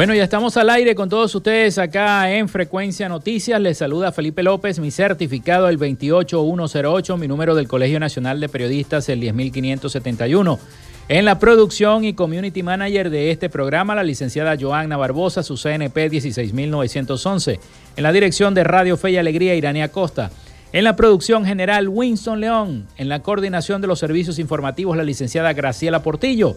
[0.00, 3.60] Bueno, ya estamos al aire con todos ustedes acá en Frecuencia Noticias.
[3.60, 9.10] Les saluda Felipe López, mi certificado el 28108, mi número del Colegio Nacional de Periodistas
[9.10, 10.58] el 10571.
[11.10, 16.08] En la producción y community manager de este programa, la licenciada Joanna Barbosa, su CNP
[16.08, 17.60] 16911.
[17.96, 20.30] En la dirección de Radio Fe y Alegría, Irania Costa.
[20.72, 22.86] En la producción general, Winston León.
[22.96, 26.56] En la coordinación de los servicios informativos, la licenciada Graciela Portillo.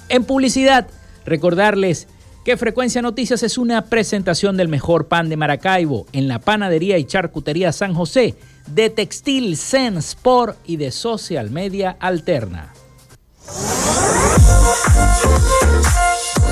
[0.07, 0.87] En publicidad,
[1.25, 2.07] recordarles
[2.43, 7.05] que Frecuencia Noticias es una presentación del mejor pan de Maracaibo en la panadería y
[7.05, 8.35] charcutería San José,
[8.67, 12.73] de Textil Zen Sport y de Social Media Alterna.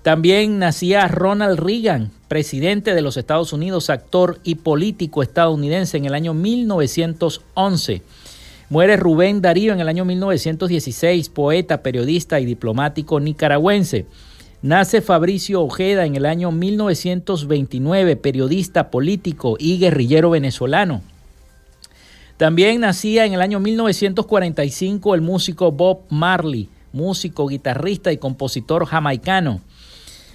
[0.07, 6.13] También nacía Ronald Reagan, presidente de los Estados Unidos, actor y político estadounidense en el
[6.13, 8.03] año 1911.
[8.69, 14.05] Muere Rubén Darío en el año 1916, poeta, periodista y diplomático nicaragüense.
[14.61, 21.01] Nace Fabricio Ojeda en el año 1929, periodista, político y guerrillero venezolano.
[22.37, 29.66] También nacía en el año 1945 el músico Bob Marley, músico, guitarrista y compositor jamaicano.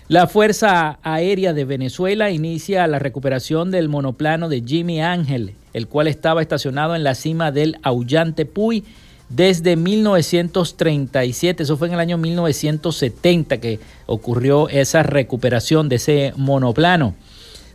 [0.08, 6.08] La Fuerza Aérea de Venezuela inicia la recuperación del monoplano de Jimmy Ángel, el cual
[6.08, 8.82] estaba estacionado en la cima del Aullante Puy
[9.28, 11.62] desde 1937.
[11.62, 17.14] Eso fue en el año 1970 que ocurrió esa recuperación de ese monoplano.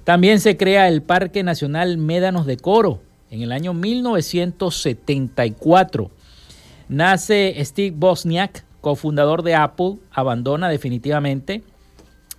[0.03, 2.99] También se crea el Parque Nacional Médanos de Coro
[3.31, 6.11] en el año 1974.
[6.89, 11.63] Nace Steve Bosniak, cofundador de Apple, abandona definitivamente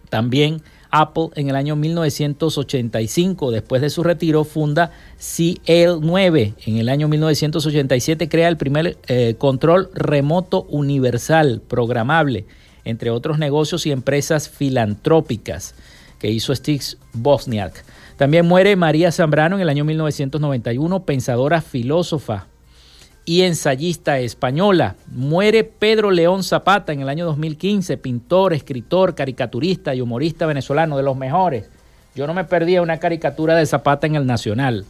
[0.08, 6.55] también Apple en el año 1985, después de su retiro, funda CL9.
[6.66, 12.46] En el año 1987 crea el primer eh, control remoto universal programable,
[12.84, 15.75] entre otros negocios y empresas filantrópicas
[16.19, 17.84] que hizo Steve Bosniak.
[18.16, 22.46] También muere María Zambrano en el año 1991, pensadora filósofa,
[23.29, 24.97] y ensayista española.
[25.09, 31.03] Muere Pedro León Zapata en el año 2015, pintor, escritor, caricaturista y humorista venezolano, de
[31.03, 31.69] los mejores.
[32.15, 34.87] Yo no me perdía una caricatura de Zapata en el Nacional.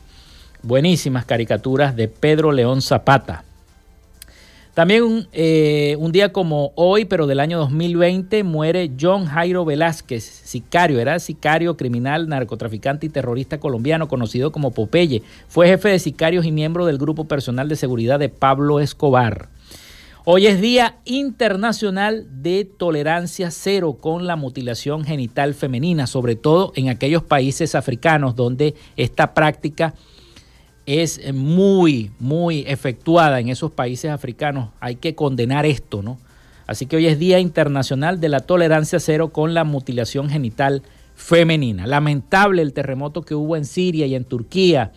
[0.62, 3.42] Buenísimas caricaturas de Pedro León Zapata.
[4.78, 11.00] También eh, un día como hoy, pero del año 2020, muere John Jairo Velázquez, sicario,
[11.00, 15.24] era sicario, criminal, narcotraficante y terrorista colombiano, conocido como Popeye.
[15.48, 19.48] Fue jefe de sicarios y miembro del grupo personal de seguridad de Pablo Escobar.
[20.24, 26.88] Hoy es Día Internacional de Tolerancia Cero con la mutilación genital femenina, sobre todo en
[26.88, 29.94] aquellos países africanos donde esta práctica
[30.88, 34.70] es muy, muy efectuada en esos países africanos.
[34.80, 36.18] Hay que condenar esto, ¿no?
[36.66, 40.82] Así que hoy es Día Internacional de la Tolerancia Cero con la Mutilación Genital
[41.14, 41.86] Femenina.
[41.86, 44.92] Lamentable el terremoto que hubo en Siria y en Turquía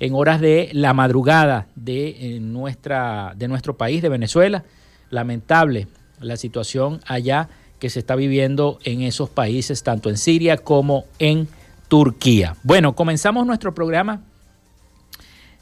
[0.00, 4.64] en horas de la madrugada de, eh, nuestra, de nuestro país, de Venezuela.
[5.10, 5.86] Lamentable
[6.18, 7.48] la situación allá
[7.78, 11.46] que se está viviendo en esos países, tanto en Siria como en
[11.86, 12.56] Turquía.
[12.64, 14.22] Bueno, comenzamos nuestro programa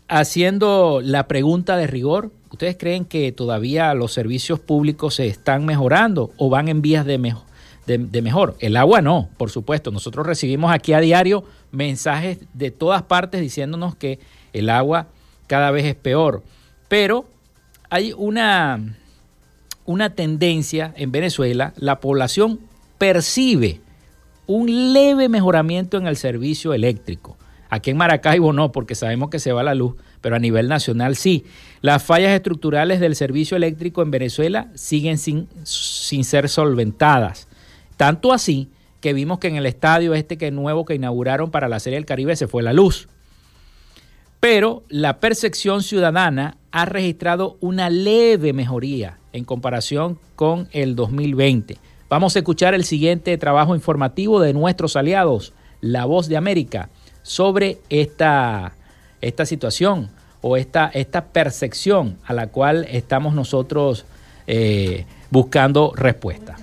[0.08, 6.32] haciendo la pregunta de rigor, ¿ustedes creen que todavía los servicios públicos se están mejorando
[6.38, 8.56] o van en vías de, mejor?
[8.58, 9.91] El agua no, por supuesto.
[9.91, 14.19] Nosotros recibimos aquí a diario mensajes de todas partes diciéndonos que
[14.53, 15.08] el agua
[15.46, 16.43] cada vez es peor.
[16.88, 17.27] Pero
[17.91, 18.96] hay una,
[19.84, 22.60] una tendencia en Venezuela, la población
[22.96, 23.81] percibe
[24.46, 27.36] un leve mejoramiento en el servicio eléctrico.
[27.70, 31.17] Aquí en Maracaibo no, porque sabemos que se va la luz, pero a nivel nacional
[31.17, 31.44] sí.
[31.82, 37.48] Las fallas estructurales del servicio eléctrico en Venezuela siguen sin, sin ser solventadas.
[37.96, 38.69] Tanto así
[39.01, 42.06] que vimos que en el estadio este que nuevo que inauguraron para la Serie del
[42.06, 43.08] Caribe se fue la luz.
[44.41, 51.77] Pero la percepción ciudadana ha registrado una leve mejoría en comparación con el 2020.
[52.08, 56.89] Vamos a escuchar el siguiente trabajo informativo de nuestros aliados, La Voz de América
[57.29, 58.73] sobre esta,
[59.20, 60.08] esta situación
[60.41, 64.06] o esta, esta percepción a la cual estamos nosotros
[64.47, 66.56] eh, buscando respuesta.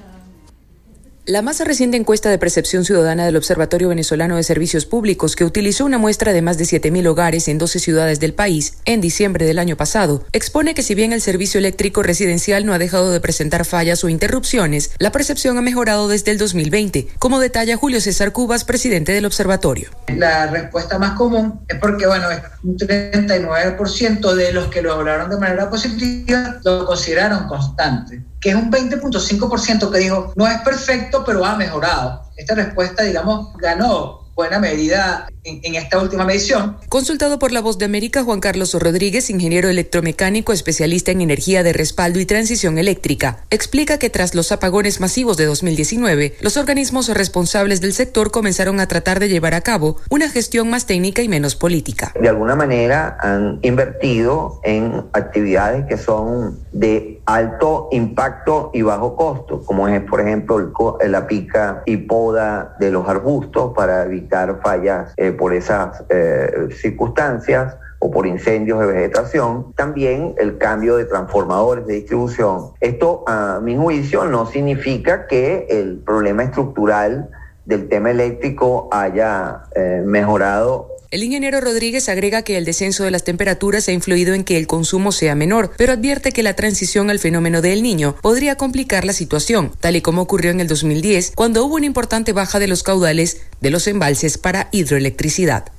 [1.28, 5.84] La más reciente encuesta de percepción ciudadana del Observatorio Venezolano de Servicios Públicos, que utilizó
[5.84, 9.58] una muestra de más de 7.000 hogares en 12 ciudades del país en diciembre del
[9.58, 13.66] año pasado, expone que si bien el servicio eléctrico residencial no ha dejado de presentar
[13.66, 18.64] fallas o interrupciones, la percepción ha mejorado desde el 2020, como detalla Julio César Cubas,
[18.64, 19.90] presidente del observatorio.
[20.16, 22.28] La respuesta más común es porque, bueno,
[22.62, 28.56] un 39% de los que lo hablaron de manera positiva lo consideraron constante que es
[28.56, 32.22] un 20.5% que dijo, no es perfecto, pero ha mejorado.
[32.38, 36.78] Esta respuesta, digamos, ganó buena medida en, esta última medición.
[36.90, 41.74] Consultado por La Voz de América, Juan Carlos Rodríguez, ingeniero electromecánico, especialista en energía de
[41.74, 47.82] respaldo y transición eléctrica, explica que tras los apagones masivos de 2019, los organismos responsables
[47.82, 51.56] del sector comenzaron a tratar de llevar a cabo una gestión más técnica y menos
[51.56, 52.14] política.
[52.20, 59.62] De alguna manera han invertido en actividades que son de alto impacto y bajo costo,
[59.66, 65.32] como es, por ejemplo, la pica y poda de los arbustos para evitar fallas eh,
[65.32, 71.96] por esas eh, circunstancias o por incendios de vegetación, también el cambio de transformadores de
[71.96, 72.72] distribución.
[72.80, 77.30] Esto, a mi juicio, no significa que el problema estructural
[77.66, 83.24] del tema eléctrico haya eh, mejorado el ingeniero Rodríguez agrega que el descenso de las
[83.24, 87.20] temperaturas ha influido en que el consumo sea menor, pero advierte que la transición al
[87.20, 91.64] fenómeno del niño podría complicar la situación, tal y como ocurrió en el 2010, cuando
[91.64, 95.72] hubo una importante baja de los caudales de los embalses para hidroelectricidad.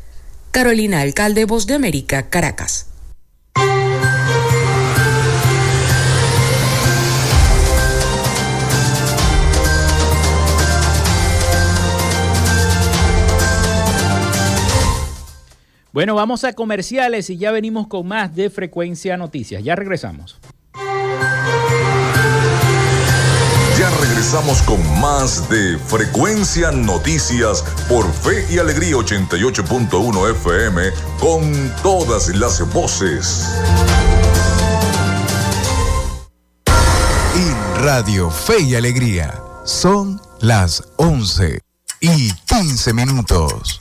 [0.53, 2.87] Carolina Alcalde, Voz de América, Caracas.
[15.97, 19.65] Bueno, vamos a comerciales y ya venimos con más de Frecuencia Noticias.
[19.65, 20.39] Ya regresamos.
[23.79, 30.83] Ya regresamos con más de Frecuencia Noticias por Fe y Alegría 88.1 FM
[31.19, 33.59] con todas las voces.
[37.35, 39.33] En Radio Fe y Alegría
[39.65, 41.59] son las 11
[42.03, 43.81] y 15 minutos.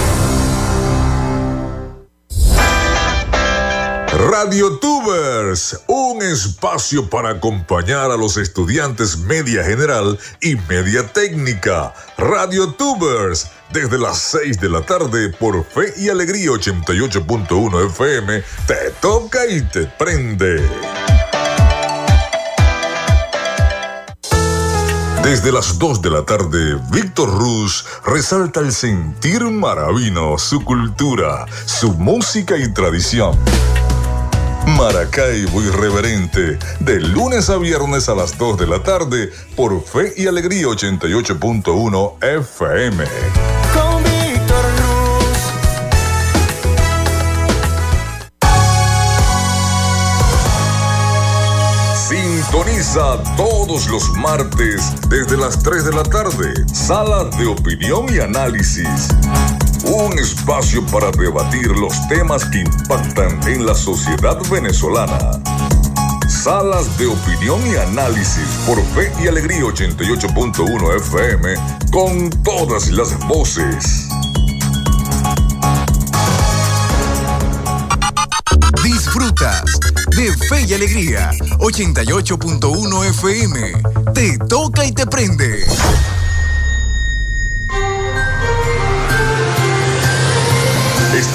[4.29, 11.91] Radio Tubers, un espacio para acompañar a los estudiantes media general y media técnica.
[12.19, 18.91] Radio Tubers, desde las 6 de la tarde por Fe y Alegría 88.1 FM, te
[19.01, 20.69] toca y te prende.
[25.23, 31.93] Desde las 2 de la tarde, Víctor Ruz resalta el sentir maravino, su cultura, su
[31.93, 33.35] música y tradición.
[34.81, 40.25] Maracaibo Irreverente, de lunes a viernes a las 2 de la tarde por Fe y
[40.25, 43.05] Alegría 88.1 FM.
[43.75, 45.37] Con Víctor Ruz.
[52.09, 56.53] Sintoniza todos los martes desde las 3 de la tarde.
[56.73, 59.09] Salas de opinión y análisis
[59.83, 65.41] un espacio para debatir los temas que impactan en la sociedad venezolana.
[66.27, 71.55] Salas de opinión y análisis por Fe y Alegría 88.1 FM
[71.91, 74.07] con todas las voces.
[78.83, 79.79] Disfrutas
[80.15, 83.73] de Fe y Alegría 88.1 FM.
[84.13, 85.65] Te toca y te prende.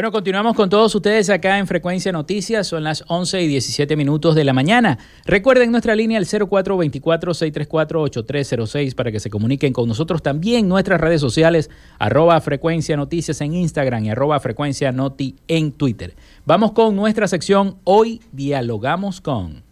[0.00, 2.66] Bueno, continuamos con todos ustedes acá en Frecuencia Noticias.
[2.66, 4.96] Son las 11 y 17 minutos de la mañana.
[5.26, 10.22] Recuerden nuestra línea el 0424-634-8306 para que se comuniquen con nosotros.
[10.22, 16.14] También nuestras redes sociales, arroba Frecuencia Noticias en Instagram y arroba Frecuencia Noti en Twitter.
[16.46, 19.62] Vamos con nuestra sección Hoy Dialogamos con.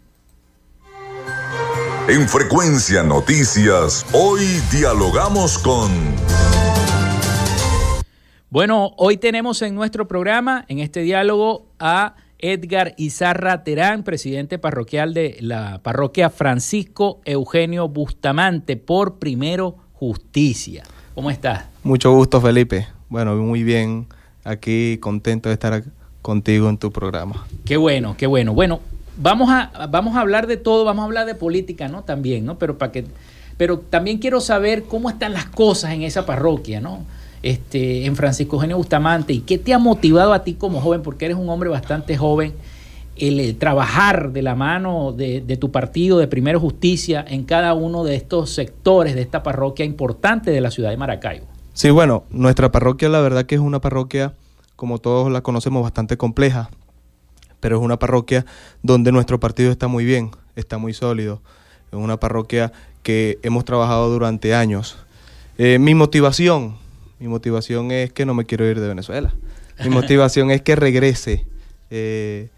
[2.07, 5.89] En Frecuencia Noticias, hoy dialogamos con...
[8.51, 15.13] Bueno, hoy tenemos en nuestro programa, en este diálogo, a Edgar Izarra Terán, presidente parroquial
[15.13, 20.83] de la parroquia Francisco Eugenio Bustamante, por Primero Justicia.
[21.13, 21.65] ¿Cómo estás?
[21.83, 22.87] Mucho gusto, Felipe.
[23.07, 24.07] Bueno, muy bien.
[24.43, 25.83] Aquí contento de estar
[26.23, 27.45] contigo en tu programa.
[27.65, 28.55] Qué bueno, qué bueno.
[28.55, 28.79] Bueno,
[29.15, 32.03] vamos a, vamos a hablar de todo, vamos a hablar de política, ¿no?
[32.03, 32.57] También, ¿no?
[32.57, 33.05] Pero para que,
[33.57, 37.05] pero también quiero saber cómo están las cosas en esa parroquia, ¿no?
[37.41, 41.25] Este, en Francisco Eugenio Bustamante y qué te ha motivado a ti como joven, porque
[41.25, 42.53] eres un hombre bastante joven,
[43.15, 48.15] el, trabajar de la mano de, tu partido, de Primero Justicia, en cada uno de
[48.15, 51.45] estos sectores de esta parroquia importante de la ciudad de Maracaibo.
[51.73, 54.33] Sí, bueno, nuestra parroquia la verdad que es una parroquia,
[54.75, 56.69] como todos la conocemos, bastante compleja
[57.59, 58.45] pero es una parroquia
[58.83, 61.41] donde nuestro partido está muy bien, está muy sólido.
[61.91, 62.71] Es una parroquia
[63.03, 64.97] que hemos trabajado durante años.
[65.57, 66.77] Eh, mi motivación,
[67.19, 69.33] mi motivación es que no me quiero ir de Venezuela.
[69.83, 71.45] Mi motivación es que regrese
[71.89, 72.49] eh,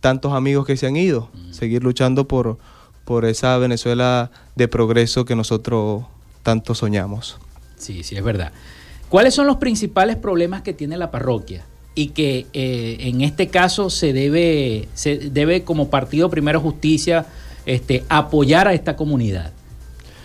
[0.00, 1.52] tantos amigos que se han ido, mm.
[1.52, 2.58] seguir luchando por,
[3.04, 6.04] por esa Venezuela de progreso que nosotros
[6.42, 7.38] tanto soñamos.
[7.76, 8.52] Sí, sí, es verdad.
[9.08, 11.64] ¿Cuáles son los principales problemas que tiene la parroquia?
[11.94, 17.26] y que eh, en este caso se debe, se debe como partido Primero Justicia
[17.66, 19.52] este, apoyar a esta comunidad.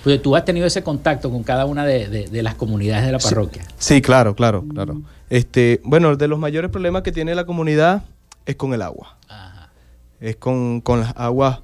[0.03, 3.65] Porque tú has tenido ese contacto con cada una de, las comunidades de la parroquia.
[3.77, 5.01] Sí, claro, claro, claro.
[5.29, 8.03] Este, bueno, de los mayores problemas que tiene la comunidad
[8.45, 9.17] es con el agua.
[10.19, 11.59] Es con, las aguas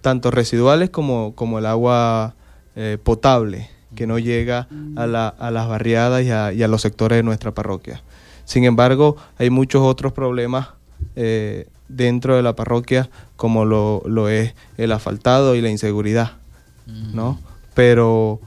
[0.00, 2.34] tanto residuales como, como el agua
[2.76, 7.22] eh, potable que no llega a, las barriadas y a, y a los sectores de
[7.22, 8.02] nuestra parroquia.
[8.44, 10.68] Sin embargo, hay muchos otros problemas
[11.16, 16.32] eh, dentro de la parroquia, como lo, es el asfaltado y la inseguridad,
[16.86, 17.38] ¿no?
[17.74, 18.40] Pero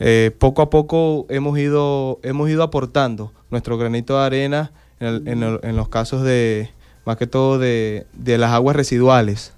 [0.00, 5.88] eh, poco a poco hemos ido, hemos ido aportando nuestro granito de arena en, los
[5.88, 6.70] casos de,
[7.04, 9.52] más que todo, de, las aguas residuales.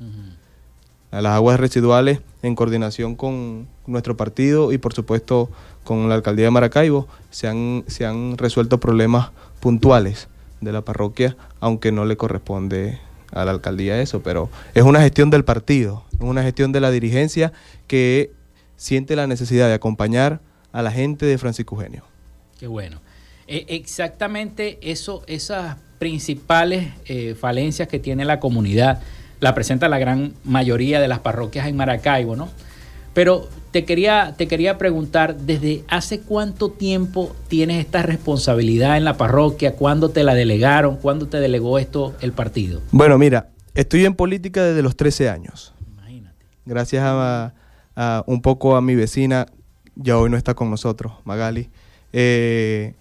[1.11, 5.51] Las aguas residuales en coordinación con nuestro partido y por supuesto
[5.83, 10.29] con la alcaldía de Maracaibo se han, se han resuelto problemas puntuales
[10.61, 13.01] de la parroquia, aunque no le corresponde
[13.33, 16.91] a la alcaldía eso, pero es una gestión del partido, es una gestión de la
[16.91, 17.53] dirigencia
[17.87, 18.33] que
[18.81, 20.41] siente la necesidad de acompañar
[20.73, 22.03] a la gente de Francisco Eugenio.
[22.59, 23.03] Qué bueno.
[23.47, 29.03] E, exactamente eso, esas principales eh, falencias que tiene la comunidad
[29.39, 32.49] la presenta la gran mayoría de las parroquias en Maracaibo, ¿no?
[33.13, 39.19] Pero te quería, te quería preguntar, ¿desde hace cuánto tiempo tienes esta responsabilidad en la
[39.19, 39.75] parroquia?
[39.75, 40.97] ¿Cuándo te la delegaron?
[40.97, 42.81] ¿Cuándo te delegó esto el partido?
[42.93, 45.75] Bueno, mira, estoy en política desde los 13 años.
[45.93, 46.47] Imagínate.
[46.65, 47.53] Gracias a,
[48.27, 49.47] un poco a mi vecina,
[49.97, 51.71] ya hoy no está con nosotros, Magali.
[52.13, 52.95] Eh,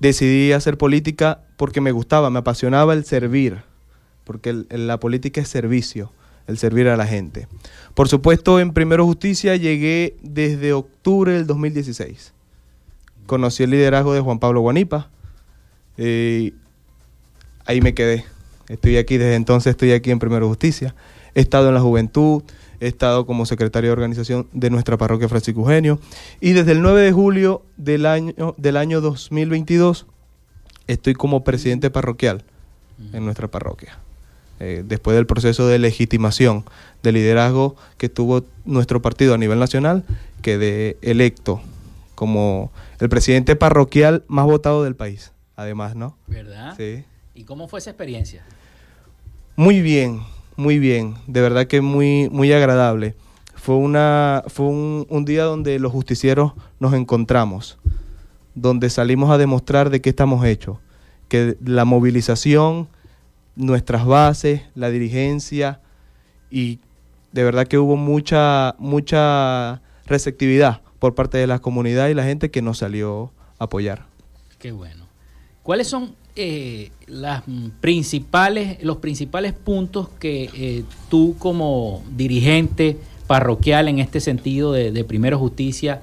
[0.00, 3.62] decidí hacer política porque me gustaba, me apasionaba el servir,
[4.24, 6.12] porque la política es servicio
[6.46, 7.48] el servir a la gente.
[7.94, 12.32] Por supuesto, en Primero Justicia llegué desde octubre del 2016.
[13.26, 15.10] Conocí el liderazgo de Juan Pablo Guanipa.
[15.96, 16.52] Eh,
[17.64, 18.24] ahí me quedé.
[18.68, 20.94] Estoy aquí desde entonces, estoy aquí en Primero Justicia.
[21.34, 22.42] He estado en la juventud,
[22.80, 25.98] he estado como secretario de organización de nuestra parroquia Francisco Eugenio.
[26.40, 30.06] Y desde el 9 de julio del año, del año 2022
[30.86, 32.44] estoy como presidente parroquial
[33.12, 33.98] en nuestra parroquia.
[34.60, 36.64] Eh, después del proceso de legitimación
[37.02, 40.04] de liderazgo que tuvo nuestro partido a nivel nacional,
[40.42, 41.60] quedé electo
[42.14, 42.70] como
[43.00, 46.16] el presidente parroquial más votado del país, además, ¿no?
[46.28, 46.74] ¿Verdad?
[46.76, 47.04] Sí.
[47.34, 48.44] ¿Y cómo fue esa experiencia?
[49.56, 50.20] Muy bien,
[50.56, 53.14] muy bien, de verdad que muy, muy agradable.
[53.54, 57.78] Fue, una, fue un, un día donde los justicieros nos encontramos,
[58.54, 60.78] donde salimos a demostrar de qué estamos hechos,
[61.28, 62.88] que la movilización,
[63.56, 65.80] nuestras bases, la dirigencia
[66.50, 66.80] y
[67.32, 72.50] de verdad que hubo mucha, mucha receptividad por parte de la comunidad y la gente
[72.50, 74.06] que nos salió a apoyar.
[74.58, 75.06] Qué bueno.
[75.62, 77.44] ¿Cuáles son eh, las
[77.80, 85.04] principales, los principales puntos que eh, tú como dirigente parroquial en este sentido de, de
[85.04, 86.02] Primero Justicia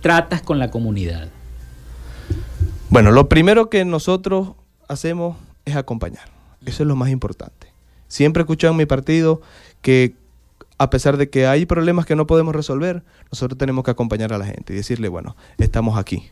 [0.00, 1.28] tratas con la comunidad?
[2.90, 4.52] Bueno, lo primero que nosotros
[4.86, 6.28] hacemos es acompañar.
[6.64, 7.68] Eso es lo más importante.
[8.06, 9.40] Siempre he escuchado en mi partido
[9.82, 10.14] que
[10.78, 14.38] a pesar de que hay problemas que no podemos resolver, nosotros tenemos que acompañar a
[14.38, 16.24] la gente y decirle, bueno, estamos aquí.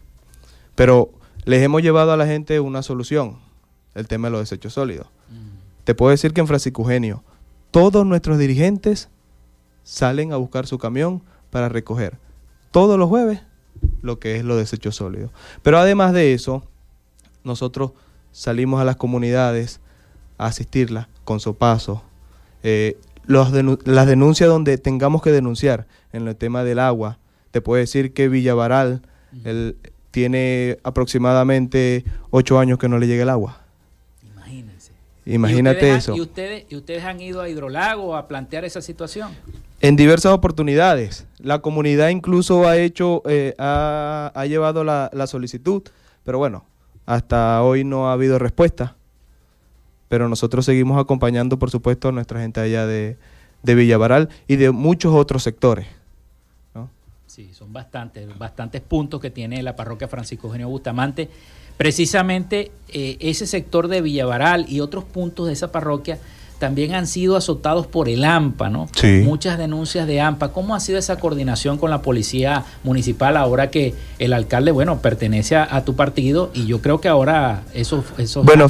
[0.75, 1.11] Pero
[1.45, 3.39] les hemos llevado a la gente una solución,
[3.95, 5.09] el tema de los desechos sólidos.
[5.85, 6.87] Te puedo decir que en Francisco
[7.71, 9.09] todos nuestros dirigentes
[9.83, 12.19] salen a buscar su camión para recoger
[12.71, 13.41] todos los jueves
[14.01, 15.31] lo que es los desechos sólidos.
[15.63, 16.65] Pero además de eso,
[17.45, 17.93] nosotros
[18.31, 19.81] salimos a las comunidades
[20.39, 22.01] a asistirlas con sopasos,
[22.63, 23.53] eh, las
[24.07, 27.19] denuncias donde tengamos que denunciar en el tema del agua.
[27.51, 29.03] Te puedo decir que Villavaral
[29.45, 29.77] él,
[30.12, 33.62] tiene aproximadamente ocho años que no le llega el agua.
[34.22, 34.92] Imagínense.
[35.27, 36.14] Imagínate eso.
[36.14, 39.33] ¿y, ustedes, ¿Y ustedes han ido a Hidrolago a plantear esa situación?
[39.81, 41.27] En diversas oportunidades.
[41.38, 45.83] La comunidad incluso ha hecho, eh, ha, ha, llevado la, la solicitud,
[46.22, 46.64] pero bueno,
[47.05, 48.94] hasta hoy no ha habido respuesta
[50.12, 53.16] pero nosotros seguimos acompañando, por supuesto, a nuestra gente allá de,
[53.62, 55.87] de Villavaral y de muchos otros sectores.
[57.35, 61.31] Sí, son bastantes, bastantes puntos que tiene la parroquia Francisco Eugenio Bustamante.
[61.79, 66.18] Precisamente eh, ese sector de Villavaral y otros puntos de esa parroquia
[66.59, 68.87] también han sido azotados por el AMPA, ¿no?
[68.95, 69.23] Sí.
[69.25, 70.53] Muchas denuncias de AMPA.
[70.53, 75.57] ¿Cómo ha sido esa coordinación con la policía municipal ahora que el alcalde, bueno, pertenece
[75.57, 78.68] a, tu partido y yo creo que ahora esos, esos bueno,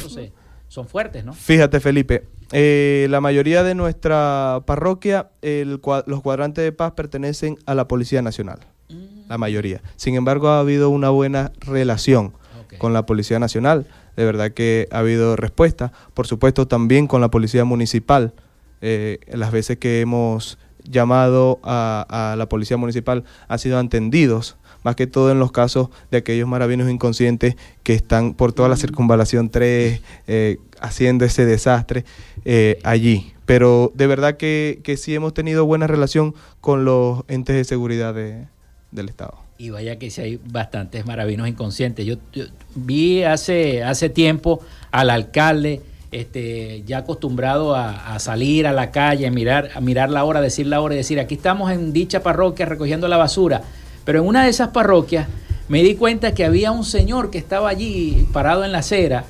[0.69, 1.33] son fuertes, ¿no?
[1.33, 7.75] Fíjate, Felipe, eh, la mayoría de nuestra parroquia, el, los cuadrantes de paz pertenecen a
[7.75, 8.61] la Policía Nacional,
[8.91, 9.29] mm.
[9.29, 9.81] la mayoría.
[9.97, 12.35] Sin embargo, ha habido una buena relación
[12.65, 12.79] okay.
[12.79, 13.87] con la Policía Nacional,
[14.17, 18.35] de verdad que ha habido respuesta, por supuesto también con la Policía Municipal,
[18.83, 24.97] eh, las veces que hemos llamado a, a la Policía Municipal han sido atendidos más
[24.97, 29.51] que todo en los casos de aquellos maravillosos inconscientes que están por toda la circunvalación
[29.51, 32.05] 3 eh, haciendo ese desastre
[32.45, 33.33] eh, allí.
[33.47, 38.15] Pero de verdad que, que, sí hemos tenido buena relación con los entes de seguridad
[38.15, 38.47] de,
[38.93, 39.35] del Estado.
[39.59, 42.07] Y vaya que sí hay bastantes maravillosos inconscientes.
[42.07, 48.73] Yo, yo, vi hace, hace tiempo al alcalde este, ya acostumbrado a, a, salir a
[48.73, 51.71] la calle, a mirar, a mirar la hora, decir la hora y decir, aquí estamos
[51.73, 53.63] en dicha parroquia recogiendo la basura
[54.05, 55.29] pero en una de esas parroquias
[55.69, 59.25] me di cuenta que había un señor que estaba allí parado en la acera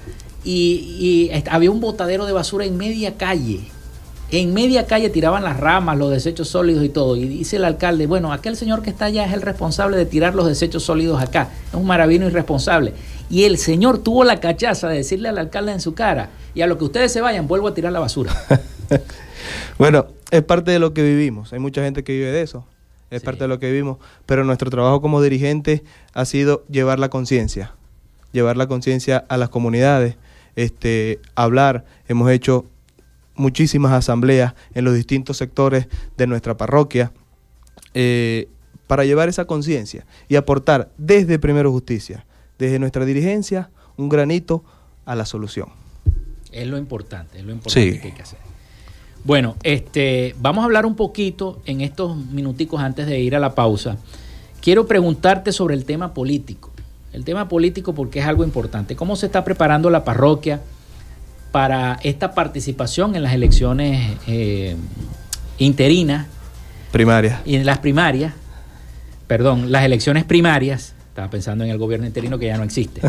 [0.45, 3.61] y, y había un botadero de basura en media calle.
[4.31, 7.17] En media calle tiraban las ramas, los desechos sólidos y todo.
[7.17, 10.35] Y dice el alcalde, bueno, aquel señor que está allá es el responsable de tirar
[10.35, 11.51] los desechos sólidos acá.
[11.69, 12.95] Es un maravino irresponsable.
[13.29, 16.67] Y el señor tuvo la cachaza de decirle al alcalde en su cara, y a
[16.67, 18.35] lo que ustedes se vayan, vuelvo a tirar la basura.
[19.79, 21.53] bueno, es parte de lo que vivimos.
[21.53, 22.65] Hay mucha gente que vive de eso
[23.13, 23.27] es sí.
[23.27, 27.75] parte de lo que vivimos, pero nuestro trabajo como dirigente ha sido llevar la conciencia,
[28.33, 30.17] llevar la conciencia a las comunidades,
[30.57, 32.67] este, hablar, hemos hecho
[33.35, 37.12] muchísimas asambleas en los distintos sectores de nuestra parroquia
[37.95, 38.49] eh,
[38.87, 42.27] para llevar esa conciencia y aportar desde Primero Justicia,
[42.59, 44.65] desde nuestra dirigencia, un granito
[45.05, 45.69] a la solución.
[46.51, 47.99] Es lo importante, es lo importante sí.
[47.99, 48.38] que hay que hacer.
[49.25, 53.55] Bueno, este, vamos a hablar un poquito en estos minuticos antes de ir a la
[53.55, 53.97] pausa.
[54.61, 56.72] Quiero preguntarte sobre el tema político.
[57.12, 58.96] El tema político porque es algo importante.
[58.96, 60.61] ¿Cómo se está preparando la parroquia
[61.51, 64.77] para esta participación en las elecciones eh,
[65.59, 66.27] interinas?
[66.90, 67.40] Primarias.
[67.44, 68.33] Y en las primarias,
[69.27, 70.94] perdón, las elecciones primarias.
[71.09, 73.03] Estaba pensando en el gobierno interino que ya no existe.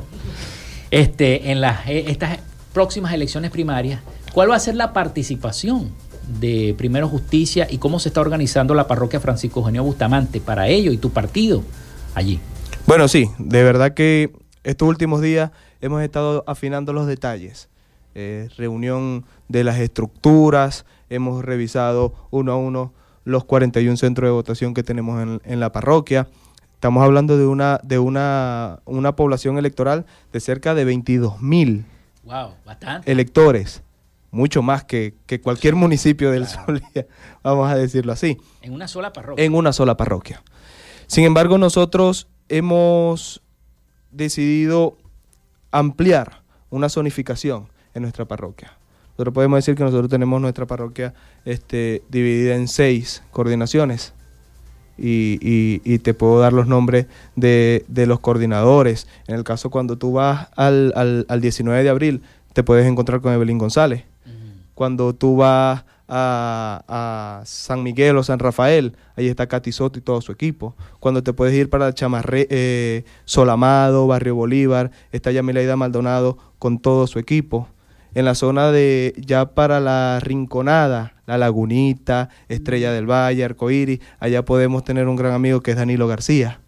[0.91, 2.39] este, en las, eh, estas
[2.73, 4.01] próximas elecciones primarias,
[4.33, 5.91] ¿cuál va a ser la participación
[6.41, 10.91] de Primero Justicia y cómo se está organizando la parroquia Francisco Eugenio Bustamante para ello
[10.91, 11.63] y tu partido
[12.15, 12.41] allí?
[12.86, 14.32] Bueno, sí, de verdad que
[14.63, 17.69] estos últimos días hemos estado afinando los detalles.
[18.15, 22.93] Eh, reunión de las estructuras, hemos revisado uno a uno
[23.24, 26.28] los 41 centros de votación que tenemos en, en la parroquia.
[26.76, 31.86] Estamos hablando de una, de una, una población electoral de cerca de 22 mil
[32.26, 32.52] wow,
[33.06, 33.82] electores
[34.32, 36.65] mucho más que, que cualquier municipio del claro.
[36.65, 37.08] Zulia,
[37.43, 38.38] vamos a decirlo así.
[38.62, 39.46] En una sola parroquia.
[39.46, 40.43] En una sola parroquia.
[41.08, 43.41] Sin embargo, nosotros hemos
[44.12, 44.97] decidido
[45.71, 48.73] ampliar una zonificación en nuestra parroquia.
[49.12, 51.13] Nosotros podemos decir que nosotros tenemos nuestra parroquia
[51.45, 54.13] este, dividida en seis coordinaciones.
[54.95, 59.08] Y, y, y, te puedo dar los nombres de, de, los coordinadores.
[59.27, 62.21] En el caso cuando tú vas al, al, al 19 de abril,
[62.53, 64.03] te puedes encontrar con Evelyn González
[64.73, 70.21] cuando tú vas a, San Miguel o San Rafael, ahí está Katy Soto y todo
[70.21, 70.76] su equipo.
[70.99, 77.08] Cuando te puedes ir para Chamarre, eh, Solamado, Barrio Bolívar, está Yamilaida Maldonado con todo
[77.08, 77.67] su equipo.
[78.15, 84.45] En la zona de ya para la Rinconada, La Lagunita, Estrella del Valle, Arcoíris, allá
[84.45, 86.60] podemos tener un gran amigo que es Danilo García.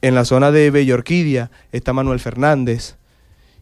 [0.00, 2.96] En la zona de Bellorquidia está Manuel Fernández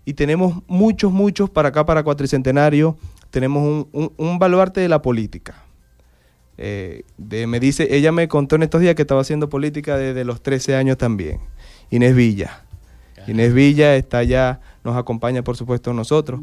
[0.07, 2.96] y tenemos muchos, muchos para acá, para Cuatricentenario,
[3.30, 5.64] tenemos un, un, un baluarte de la política.
[6.62, 7.04] Eh,
[7.46, 10.76] me dice, ella me contó en estos días que estaba haciendo política desde los 13
[10.76, 11.40] años también.
[11.88, 12.64] Inés Villa.
[13.26, 16.40] Inés Villa está ya, nos acompaña por supuesto nosotros.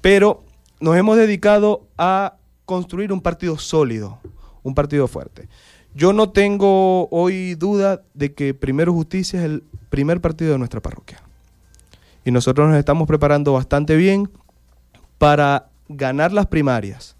[0.00, 0.44] Pero
[0.78, 4.20] nos hemos dedicado a construir un partido sólido,
[4.62, 5.48] un partido fuerte.
[5.94, 10.80] Yo no tengo hoy duda de que Primero Justicia es el primer partido de nuestra
[10.80, 11.20] parroquia.
[12.24, 14.30] Y nosotros nos estamos preparando bastante bien
[15.18, 17.16] para ganar las primarias,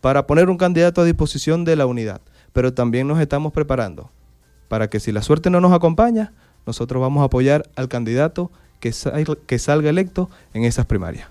[0.00, 2.20] para poner un candidato a disposición de la unidad.
[2.52, 4.10] Pero también nos estamos preparando
[4.68, 6.32] para que si la suerte no nos acompaña,
[6.66, 11.28] nosotros vamos a apoyar al candidato que, salga electo en esas primarias.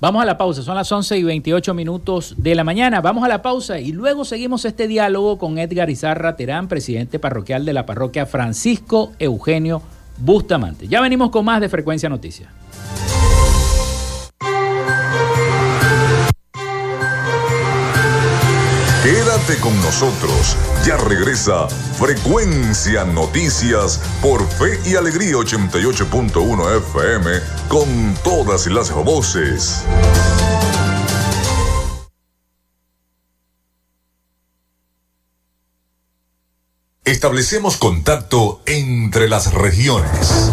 [0.00, 3.00] Vamos a la pausa, son las 11 y 28 minutos de la mañana.
[3.00, 7.64] Vamos a la pausa y luego seguimos este diálogo con Edgar Izarra Terán, presidente parroquial
[7.64, 9.82] de la parroquia Francisco Eugenio
[10.18, 10.86] Bustamante.
[10.86, 12.48] Ya venimos con más de Frecuencia Noticias.
[19.56, 20.58] Con nosotros.
[20.84, 27.30] Ya regresa Frecuencia Noticias por Fe y Alegría 88.1 FM
[27.66, 29.84] con todas las voces.
[37.06, 40.52] Establecemos contacto entre las regiones.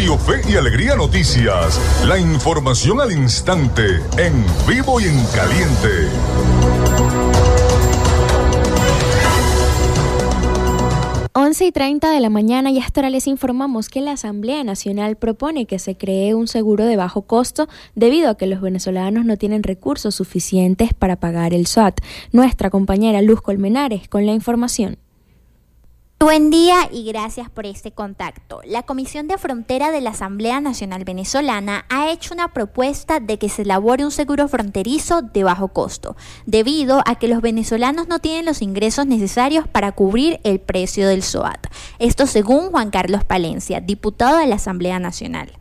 [0.00, 1.78] Fe y Alegría Noticias.
[2.06, 6.08] La información al instante, en vivo y en caliente.
[11.34, 15.16] Once y 30 de la mañana y hasta ahora les informamos que la Asamblea Nacional
[15.16, 19.36] propone que se cree un seguro de bajo costo debido a que los venezolanos no
[19.36, 22.00] tienen recursos suficientes para pagar el SOAT.
[22.32, 24.96] Nuestra compañera Luz Colmenares con la información.
[26.22, 28.60] Buen día y gracias por este contacto.
[28.66, 33.48] La Comisión de Frontera de la Asamblea Nacional Venezolana ha hecho una propuesta de que
[33.48, 38.44] se elabore un seguro fronterizo de bajo costo, debido a que los venezolanos no tienen
[38.44, 41.68] los ingresos necesarios para cubrir el precio del SOAT.
[41.98, 45.59] Esto según Juan Carlos Palencia, diputado de la Asamblea Nacional.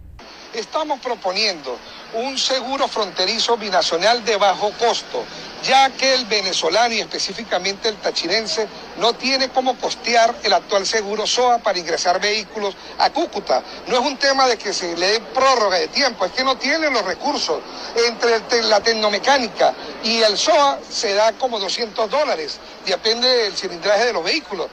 [0.54, 1.78] Estamos proponiendo
[2.14, 5.24] un seguro fronterizo binacional de bajo costo,
[5.64, 11.28] ya que el venezolano y específicamente el tachirense no tiene cómo costear el actual seguro
[11.28, 13.62] SOA para ingresar vehículos a Cúcuta.
[13.88, 16.58] No es un tema de que se le dé prórroga de tiempo, es que no
[16.58, 17.62] tienen los recursos.
[18.08, 24.14] Entre la tecnomecánica y el SOA se da como 200 dólares, depende del cilindraje de
[24.14, 24.68] los vehículos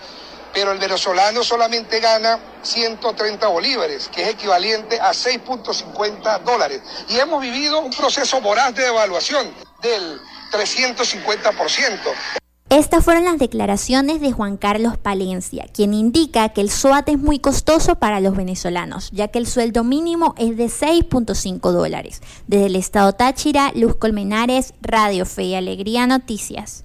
[0.57, 6.81] pero el venezolano solamente gana 130 bolívares, que es equivalente a 6.50 dólares.
[7.11, 10.19] Y hemos vivido un proceso voraz de devaluación del
[10.51, 11.99] 350%.
[12.71, 17.39] Estas fueron las declaraciones de Juan Carlos Palencia, quien indica que el SOAT es muy
[17.39, 22.23] costoso para los venezolanos, ya que el sueldo mínimo es de 6.5 dólares.
[22.47, 26.85] Desde el estado Táchira, Luz Colmenares, Radio Fe y Alegría Noticias.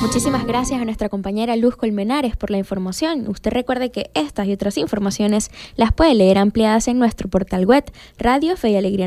[0.00, 3.28] Muchísimas gracias a nuestra compañera Luz Colmenares por la información.
[3.28, 7.84] Usted recuerde que estas y otras informaciones las puede leer ampliadas en nuestro portal web
[8.18, 8.54] radio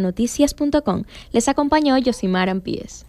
[0.01, 1.03] Noticias.com.
[1.31, 3.05] Les acompañó Yosimar Ampies.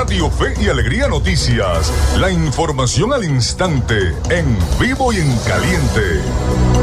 [0.00, 1.92] Radio Fe y Alegría Noticias.
[2.18, 6.79] La información al instante, en vivo y en caliente.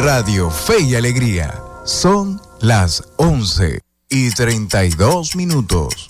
[0.00, 1.60] Radio Fe y Alegría.
[1.84, 6.06] Son las 11 y 32 minutos.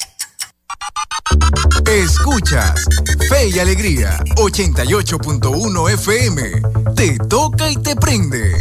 [1.86, 2.84] Escuchas
[3.30, 6.62] Fe y Alegría 88.1 FM.
[6.94, 8.60] Te toca y te prende.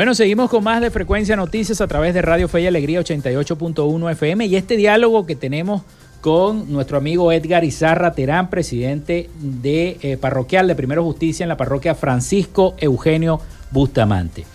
[0.00, 4.12] Bueno, seguimos con más de Frecuencia Noticias a través de Radio Fe y Alegría 88.1
[4.12, 5.82] FM y este diálogo que tenemos
[6.22, 11.58] con nuestro amigo Edgar Izarra Terán, presidente de eh, parroquial de Primero Justicia en la
[11.58, 14.46] parroquia Francisco Eugenio Bustamante.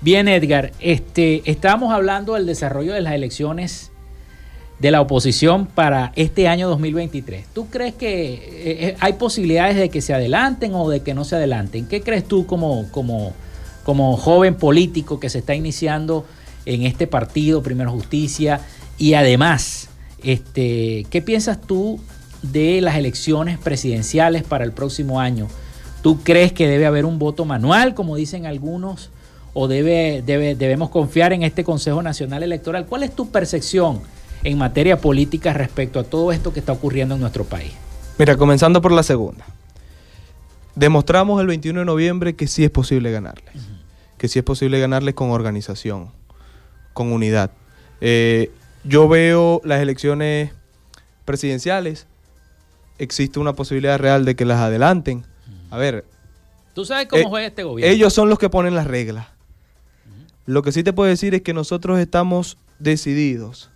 [0.00, 3.92] Bien, Edgar, este, estábamos hablando del desarrollo de las elecciones
[4.78, 7.44] de la oposición para este año 2023.
[7.52, 8.40] ¿Tú crees que eh,
[8.88, 11.86] eh, hay posibilidades de que se adelanten o de que no se adelanten?
[11.86, 13.34] ¿Qué crees tú como, como
[13.88, 16.26] como joven político que se está iniciando
[16.66, 18.60] en este partido, Primero Justicia,
[18.98, 19.88] y además,
[20.22, 21.98] este, ¿qué piensas tú
[22.42, 25.48] de las elecciones presidenciales para el próximo año?
[26.02, 29.08] ¿Tú crees que debe haber un voto manual, como dicen algunos,
[29.54, 32.84] o debe, debe, debemos confiar en este Consejo Nacional Electoral?
[32.84, 34.02] ¿Cuál es tu percepción
[34.44, 37.72] en materia política respecto a todo esto que está ocurriendo en nuestro país?
[38.18, 39.46] Mira, comenzando por la segunda.
[40.74, 43.50] Demostramos el 21 de noviembre que sí es posible ganarle
[44.18, 46.10] que sí es posible ganarles con organización,
[46.92, 47.52] con unidad.
[48.00, 48.50] Eh,
[48.84, 50.52] yo veo las elecciones
[51.24, 52.06] presidenciales,
[52.98, 55.24] existe una posibilidad real de que las adelanten.
[55.70, 56.04] A ver.
[56.74, 57.92] ¿Tú sabes cómo eh, juega este gobierno?
[57.92, 59.28] Ellos son los que ponen las reglas.
[60.46, 63.70] Lo que sí te puedo decir es que nosotros estamos decididos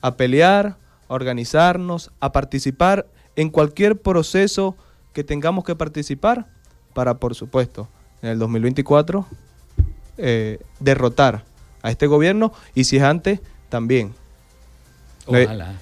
[0.00, 0.76] a pelear,
[1.08, 3.06] a organizarnos, a participar
[3.36, 4.76] en cualquier proceso
[5.12, 6.46] que tengamos que participar
[6.94, 7.88] para, por supuesto,
[8.22, 9.26] en el 2024
[10.16, 11.44] eh, derrotar
[11.82, 14.12] a este gobierno y si es antes, también.
[15.26, 15.74] Ojalá.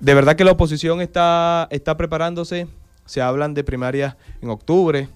[0.00, 2.68] De verdad que la oposición está, está preparándose,
[3.06, 5.08] se hablan de primarias en octubre,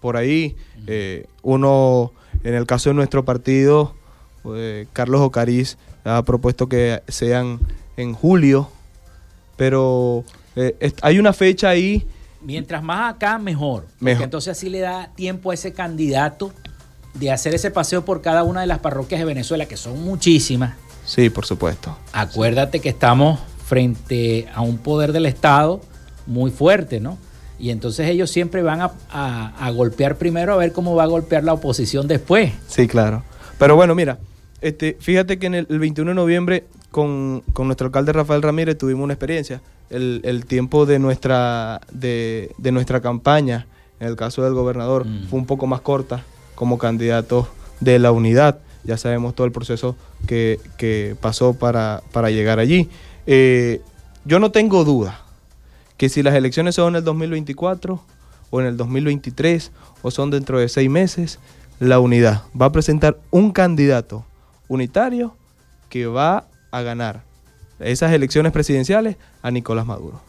[0.00, 2.12] por ahí, eh, uno,
[2.44, 3.94] en el caso de nuestro partido,
[4.54, 7.60] eh, Carlos Ocariz ha propuesto que sean
[7.96, 8.70] en julio,
[9.56, 10.24] pero
[11.02, 12.06] hay una fecha ahí
[12.40, 13.86] Mientras más acá, mejor.
[13.98, 16.52] Porque entonces así le da tiempo a ese candidato
[17.14, 20.76] de hacer ese paseo por cada una de las parroquias de Venezuela, que son muchísimas.
[21.04, 21.96] Sí, por supuesto.
[22.12, 25.80] Acuérdate que estamos frente a un poder del Estado
[26.26, 27.18] muy fuerte, ¿no?
[27.58, 31.54] Y entonces ellos siempre van a, golpear primero a ver cómo va a golpear la
[31.54, 32.52] oposición después.
[32.68, 33.24] Sí, claro.
[33.58, 34.18] Pero bueno, mira,
[34.60, 39.02] este, fíjate que en el, 21 de noviembre con, con, nuestro alcalde Rafael Ramírez tuvimos
[39.02, 43.66] una experiencia el, tiempo de nuestra, de, nuestra campaña,
[44.00, 45.28] en el caso del gobernador, mm.
[45.28, 46.24] fue un poco más corta
[46.54, 47.48] como candidato
[47.80, 48.58] de la unidad.
[48.84, 49.96] Ya sabemos todo el proceso
[50.26, 52.88] que, pasó para, llegar allí.
[53.26, 53.80] Eh,
[54.24, 55.20] yo no tengo duda
[55.96, 58.00] que si las elecciones son en el 2024
[58.50, 59.72] o en el 2023
[60.02, 61.38] o son dentro de seis meses,
[61.80, 64.24] la unidad va a presentar un candidato
[64.68, 65.34] unitario
[65.88, 67.27] que va a ganar
[67.80, 70.20] esas elecciones presidenciales a Nicolás Maduro.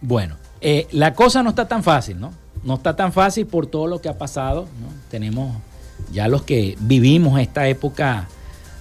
[0.00, 2.32] Bueno, eh, la cosa no está tan fácil, ¿no?
[2.62, 4.88] No está tan fácil por todo lo que ha pasado, ¿no?
[5.10, 5.56] Tenemos
[6.12, 8.28] ya los que vivimos esta época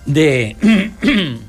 [0.05, 0.55] de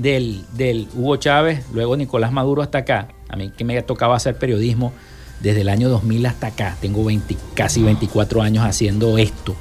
[0.00, 4.36] del, del Hugo Chávez, luego Nicolás Maduro hasta acá, a mí que me tocaba hacer
[4.36, 4.92] periodismo
[5.40, 9.54] desde el año 2000 hasta acá, tengo 20, casi 24 años haciendo esto.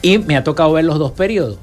[0.00, 1.58] Y me ha tocado ver los dos periodos.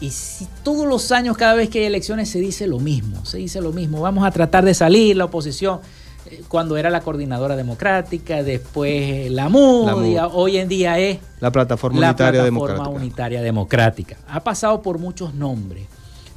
[0.00, 3.38] Y si todos los años, cada vez que hay elecciones, se dice lo mismo, se
[3.38, 5.80] dice lo mismo, vamos a tratar de salir, la oposición,
[6.26, 11.98] eh, cuando era la coordinadora democrática, después la MUD, hoy en día es la plataforma,
[11.98, 12.88] unitaria, democrática.
[12.88, 14.16] unitaria democrática.
[14.28, 15.86] Ha pasado por muchos nombres.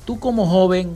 [0.06, 0.96] Tú como joven,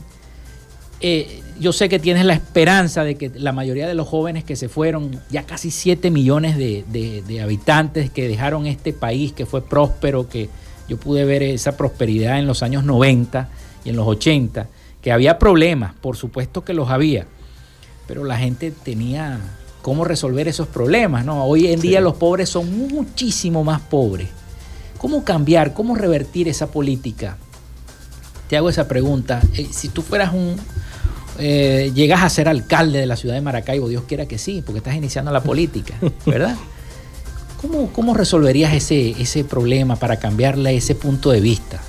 [1.00, 4.56] eh, yo sé que tienes la esperanza de que la mayoría de los jóvenes que
[4.56, 10.28] se fueron, ya casi 7 millones de, habitantes que dejaron este país que fue próspero,
[10.28, 10.50] que
[10.88, 13.50] yo pude ver esa prosperidad en los años 90
[13.84, 14.68] y en los 80,
[15.02, 17.28] que había problemas, por supuesto que los había,
[18.08, 19.40] pero la gente tenía
[19.82, 21.46] cómo resolver esos problemas, ¿no?
[21.46, 24.30] Hoy en día los pobres son muchísimo más pobres.
[24.98, 27.38] ¿Cómo cambiar, cómo revertir esa política?
[28.50, 29.42] Te hago esa pregunta.
[29.54, 30.56] Eh, si tú fueras un,
[31.40, 34.80] eh, llegas a ser alcalde de la ciudad de Maracaibo, Dios quiera que sí, porque
[34.80, 35.94] estás iniciando la política,
[36.26, 36.58] ¿verdad?
[37.62, 41.82] ¿Cómo, cómo resolverías ese, ese problema para cambiarle ese punto de vista?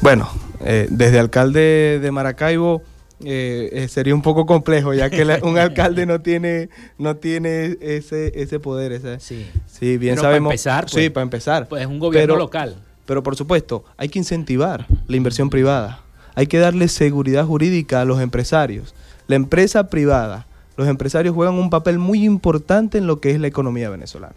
[0.00, 0.28] Bueno,
[0.64, 2.82] eh, desde alcalde de Maracaibo
[3.24, 8.60] eh, sería un poco complejo, ya que un alcalde no tiene, no tiene ese, ese
[8.60, 8.92] poder.
[8.92, 9.46] Ese, sí.
[9.66, 10.48] sí, bien sabemos.
[10.48, 11.68] Para empezar, sí, pues, para empezar.
[11.68, 12.76] Pues es un gobierno local.
[13.06, 16.02] Pero por supuesto, hay que incentivar la inversión privada
[16.34, 18.94] hay que darle seguridad jurídica a los empresarios.
[19.26, 20.46] La empresa privada,
[20.76, 24.34] los empresarios juegan un papel muy importante en lo que es la economía venezolana.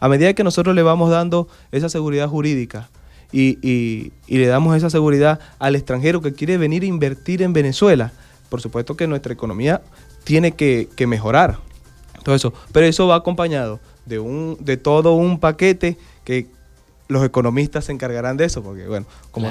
[0.00, 2.88] A medida que nosotros le vamos dando esa seguridad jurídica
[3.32, 8.12] y, le damos esa seguridad al extranjero que quiere venir a invertir en Venezuela,
[8.48, 9.82] por supuesto que nuestra economía
[10.24, 11.58] tiene que, mejorar.
[12.24, 12.52] Todo eso.
[12.72, 16.48] Pero eso va acompañado de, un, de todo un paquete que
[17.08, 19.50] los economistas se encargarán de eso, porque bueno, como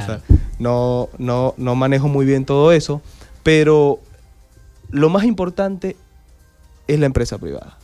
[0.59, 3.01] no, no, no manejo muy bien todo eso,
[3.43, 3.99] pero
[4.89, 5.95] lo más importante
[6.87, 7.77] es la empresa privada.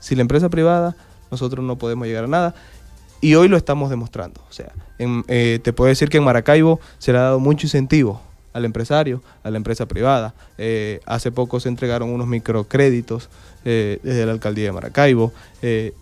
[0.00, 0.96] Si la empresa privada,
[1.34, 2.54] nosotros no podemos llegar a nada.
[3.20, 4.40] Y hoy lo estamos demostrando.
[4.48, 8.20] O sea, eh, te puedo decir que en Maracaibo se le ha dado mucho incentivo
[8.52, 10.34] al empresario, a la empresa privada.
[10.58, 13.30] Eh, hace poco se entregaron unos microcréditos
[13.64, 15.32] eh, desde la alcaldía de Maracaibo.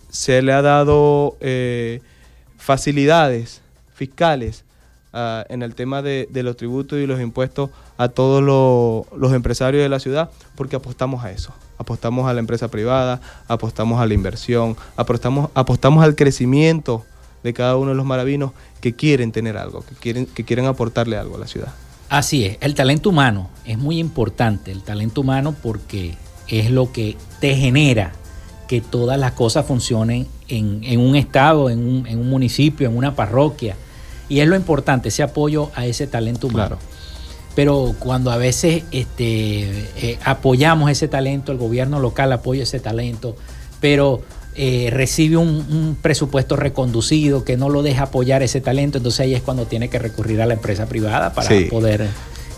[0.09, 1.37] se le ha dado
[2.57, 3.61] facilidades
[3.93, 4.65] fiscales
[5.13, 8.43] ah, en el tema de, los tributos y los impuestos a todos
[9.15, 11.53] los empresarios de la ciudad, porque apostamos a eso.
[11.77, 17.03] Apostamos a la empresa privada, apostamos a la inversión, apostamos, apostamos al crecimiento
[17.43, 21.17] de cada uno de los maravinos que quieren tener algo, que quieren, que quieren aportarle
[21.17, 21.73] algo a la ciudad.
[22.09, 26.15] Así es, el talento humano es muy importante, el talento humano porque
[26.47, 28.13] es lo que te genera
[28.67, 33.75] que todas las cosas funcionen en, un estado, en un, municipio, en una parroquia.
[34.33, 36.79] Y es lo importante, ese apoyo a ese talento humano.
[37.53, 43.35] Pero cuando a veces este, eh, apoyamos ese talento, el gobierno local apoya ese talento,
[43.79, 44.23] pero
[44.55, 49.43] eh, recibe un, presupuesto reconducido que no lo deja apoyar ese talento, entonces ahí es
[49.43, 52.07] cuando tiene que recurrir a la empresa privada para poder,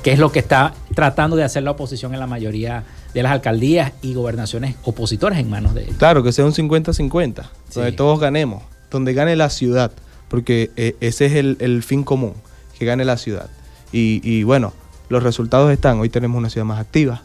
[0.01, 3.33] que es lo que está tratando de hacer la oposición en la mayoría de las
[3.33, 5.97] alcaldías y gobernaciones opositores en manos de ellos.
[5.97, 9.91] Claro, que sea un 50-50, donde todos ganemos, donde gane la ciudad,
[10.29, 12.33] porque eh, ese es el, fin común,
[12.77, 13.49] que gane la ciudad.
[13.91, 14.73] Y, bueno,
[15.07, 17.21] los resultados están, hoy tenemos una ciudad más activa,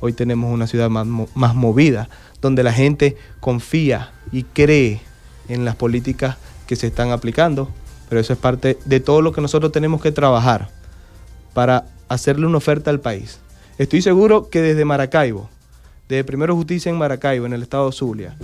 [0.00, 1.06] hoy tenemos una ciudad más,
[1.54, 2.10] movida,
[2.42, 5.00] donde la gente confía y cree
[5.48, 7.70] en las políticas que se están aplicando,
[8.10, 10.68] pero eso es parte de todo lo que nosotros tenemos que trabajar
[11.54, 13.38] para hacerle una oferta al país.
[13.78, 15.48] Estoy seguro que desde Maracaibo,
[16.08, 18.36] desde Primero Justicia en Maracaibo, en el estado de Zulia,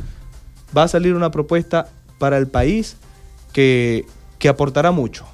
[0.76, 2.96] va a salir una propuesta para el país
[3.52, 4.06] que,
[4.48, 5.24] aportará mucho.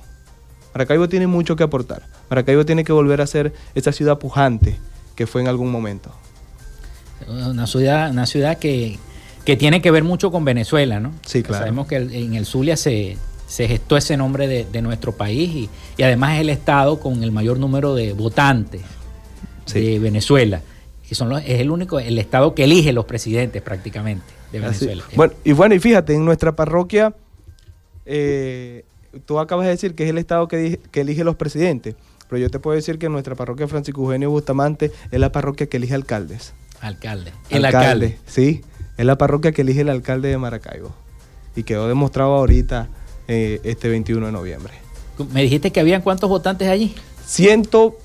[0.74, 2.02] Maracaibo tiene mucho que aportar.
[2.28, 4.78] Maracaibo tiene que volver a ser esa ciudad pujante
[5.16, 6.12] que fue en algún momento.
[7.26, 8.98] Una ciudad, una ciudad que,
[9.44, 11.12] tiene que ver mucho con Venezuela, ¿no?
[11.24, 11.64] Sí, claro.
[11.64, 13.16] Sabemos que en el Zulia se,
[13.48, 17.58] gestó ese nombre de, nuestro país y, y, además es el estado con el mayor
[17.58, 18.82] número de votantes
[19.72, 20.60] de Venezuela.
[21.08, 25.02] Que son es el único, el estado que elige los presidentes prácticamente de Venezuela.
[25.16, 27.14] Bueno, y bueno, y fíjate, en nuestra parroquia,
[28.08, 28.84] eh,
[29.26, 31.94] tú acabas de decir que es el estado que, elige los presidentes,
[32.28, 35.76] pero yo te puedo decir que nuestra parroquia Francisco Eugenio Bustamante es la parroquia que
[35.76, 36.54] elige alcaldes.
[36.80, 37.32] Alcalde.
[37.50, 38.62] El alcalde, sí,
[38.96, 40.92] es la parroquia que elige el alcalde de Maracaibo.
[41.54, 42.88] Y quedó demostrado ahorita
[43.26, 44.72] eh, este 21 de noviembre.
[45.32, 46.94] ¿Me dijiste que habían cuántos votantes allí?
[47.26, 47.96] Ciento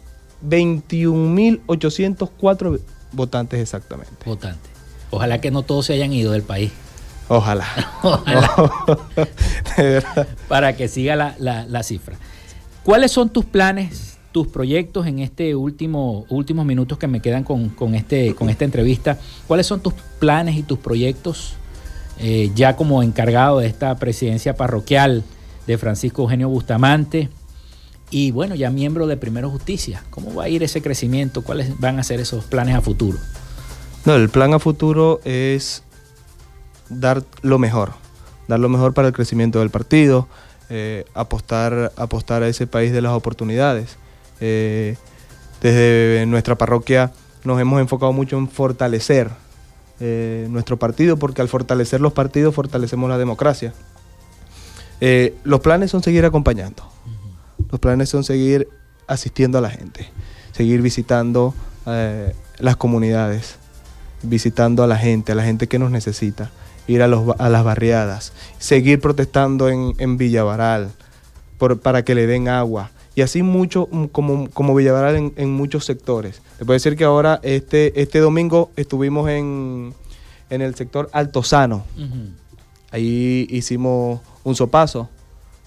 [0.47, 2.79] 21.804
[3.11, 4.13] votantes exactamente.
[4.25, 4.71] Votantes.
[5.11, 6.71] Ojalá que no todos se hayan ido del país.
[7.33, 7.65] Ojalá.
[10.47, 12.15] Para que siga la, la, cifra.
[12.83, 17.69] ¿Cuáles son tus planes, tus proyectos en este último últimos minutos que me quedan con,
[17.69, 19.17] con, este, con esta entrevista?
[19.47, 21.55] ¿Cuáles son tus planes y tus proyectos
[22.19, 25.23] eh, ya como encargado de esta presidencia parroquial
[25.65, 27.29] de Francisco Eugenio Bustamante?
[28.11, 30.03] Y bueno, ya miembro de Primero Justicia.
[30.11, 31.41] ¿Cómo va a ir ese crecimiento?
[31.41, 33.17] ¿Cuáles van a ser esos planes a futuro?
[34.05, 35.81] No, el plan a futuro es
[36.99, 37.93] dar lo mejor,
[38.47, 40.27] dar lo mejor para el crecimiento del partido,
[40.69, 43.97] eh, apostar, apostar a ese país de las oportunidades.
[44.39, 44.95] Eh,
[45.61, 47.11] desde nuestra parroquia
[47.43, 49.29] nos hemos enfocado mucho en fortalecer
[49.99, 53.73] eh, nuestro partido, porque al fortalecer los partidos fortalecemos la democracia.
[55.43, 56.89] los planes son seguir acompañando,
[57.69, 58.67] los planes son seguir
[59.05, 60.09] asistiendo a la gente,
[60.53, 61.53] seguir visitando
[62.57, 63.57] las comunidades,
[64.21, 66.49] visitando a la gente, a la gente que nos necesita
[66.87, 70.91] ir a, los, a las barriadas, seguir protestando en, en Villavaral
[71.57, 72.91] por, para que le den agua.
[73.15, 76.41] Y así mucho mm, como, como Villavaral en, en, muchos sectores.
[76.57, 79.93] Te puedo decir que ahora, este, este domingo, estuvimos en,
[80.49, 81.83] en el sector Altozano.
[82.91, 85.09] Ahí hicimos un sopazo,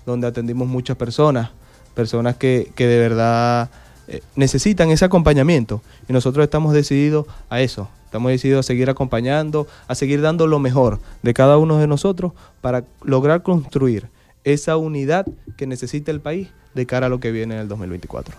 [0.05, 1.51] donde atendimos muchas personas,
[1.95, 3.71] personas que, que de verdad
[4.09, 5.83] eh, necesitan ese acompañamiento.
[6.09, 10.59] Y nosotros estamos decididos a eso, Estamos decididos a seguir acompañando, a seguir dando lo
[10.59, 14.09] mejor de cada uno de nosotros para lograr construir
[14.45, 15.27] esa unidad
[15.57, 18.35] que necesita el país de cara a lo que viene en el 2024.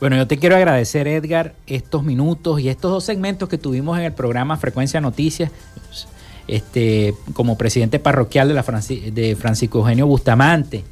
[0.00, 4.04] Bueno, yo te quiero agradecer, Edgar, estos minutos y estos dos segmentos que tuvimos en
[4.04, 5.52] el programa Frecuencia Noticias,
[6.48, 10.84] este, como presidente parroquial de, la de Francisco Eugenio Bustamante.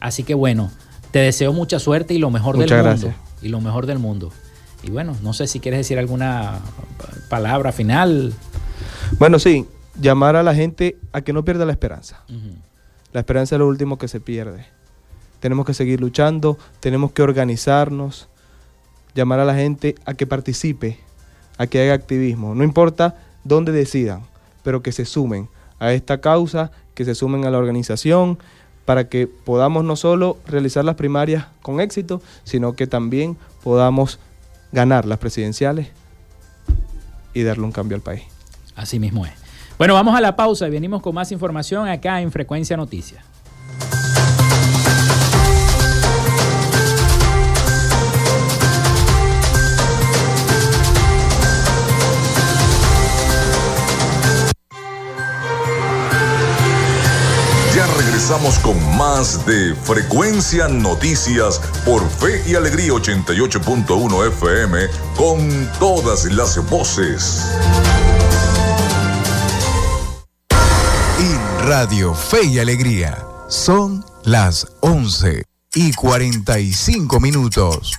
[0.00, 0.70] Así que bueno,
[1.10, 3.12] te deseo mucha suerte y lo mejor del mundo.
[3.42, 4.32] Y lo mejor del mundo.
[4.82, 6.60] Y bueno, no sé si quieres decir alguna
[7.28, 8.34] palabra final.
[9.18, 9.66] Bueno, sí,
[10.00, 12.22] llamar a la gente a que no pierda la esperanza.
[13.12, 14.66] La esperanza es lo último que se pierde.
[15.40, 18.28] Tenemos que seguir luchando, tenemos que organizarnos,
[19.14, 20.98] llamar a la gente a que participe,
[21.58, 22.54] a que haga activismo.
[22.54, 24.22] No importa dónde decidan,
[24.62, 28.38] pero que se sumen a esta causa, que se sumen a la organización,
[28.84, 34.18] para que podamos no solo realizar las primarias con éxito, sino que también podamos
[34.72, 35.88] ganar las presidenciales
[37.34, 38.22] y darle un cambio al país.
[38.74, 39.32] Así mismo es.
[39.78, 43.24] Bueno, vamos a la pausa y venimos con más información acá en Frecuencia Noticias.
[58.30, 66.64] Regresamos con más de Frecuencia Noticias por Fe y Alegría 88.1 FM con todas las
[66.70, 67.44] voces.
[71.18, 73.18] En Radio Fe y Alegría
[73.48, 75.42] son las 11
[75.74, 77.98] y 45 minutos.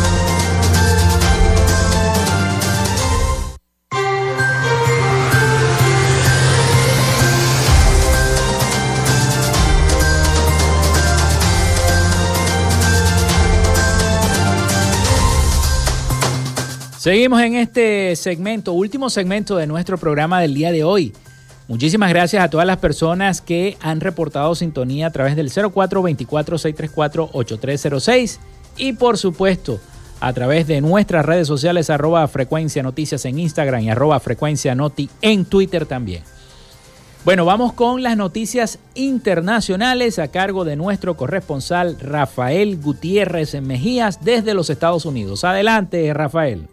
[17.01, 21.13] Seguimos en este segmento, último segmento de nuestro programa del día de hoy.
[21.67, 28.37] Muchísimas gracias a todas las personas que han reportado sintonía a través del 0424-634-8306
[28.77, 29.79] y por supuesto
[30.19, 35.09] a través de nuestras redes sociales arroba frecuencia noticias en Instagram y arroba frecuencia noti
[35.23, 36.21] en Twitter también.
[37.25, 44.53] Bueno, vamos con las noticias internacionales a cargo de nuestro corresponsal Rafael Gutiérrez Mejías desde
[44.53, 45.43] los Estados Unidos.
[45.43, 46.67] Adelante, Rafael.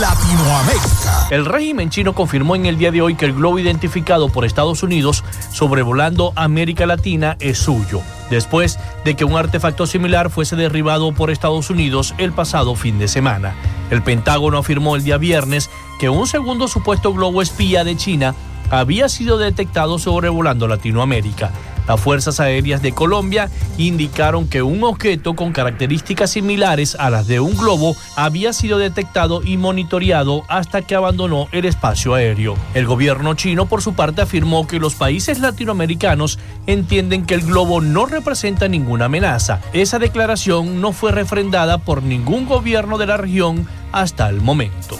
[0.00, 1.28] Latinoamérica.
[1.30, 4.82] El régimen chino confirmó en el día de hoy que el globo identificado por Estados
[4.82, 8.00] Unidos sobrevolando América Latina es suyo,
[8.30, 13.08] después de que un artefacto similar fuese derribado por Estados Unidos el pasado fin de
[13.08, 13.54] semana.
[13.90, 18.34] El Pentágono afirmó el día viernes que un segundo supuesto globo espía de China
[18.70, 21.52] había sido detectado sobrevolando Latinoamérica.
[21.88, 27.40] Las Fuerzas Aéreas de Colombia indicaron que un objeto con características similares a las de
[27.40, 32.56] un globo había sido detectado y monitoreado hasta que abandonó el espacio aéreo.
[32.74, 37.80] El gobierno chino, por su parte, afirmó que los países latinoamericanos entienden que el globo
[37.80, 39.60] no representa ninguna amenaza.
[39.72, 44.98] Esa declaración no fue refrendada por ningún gobierno de la región hasta el momento.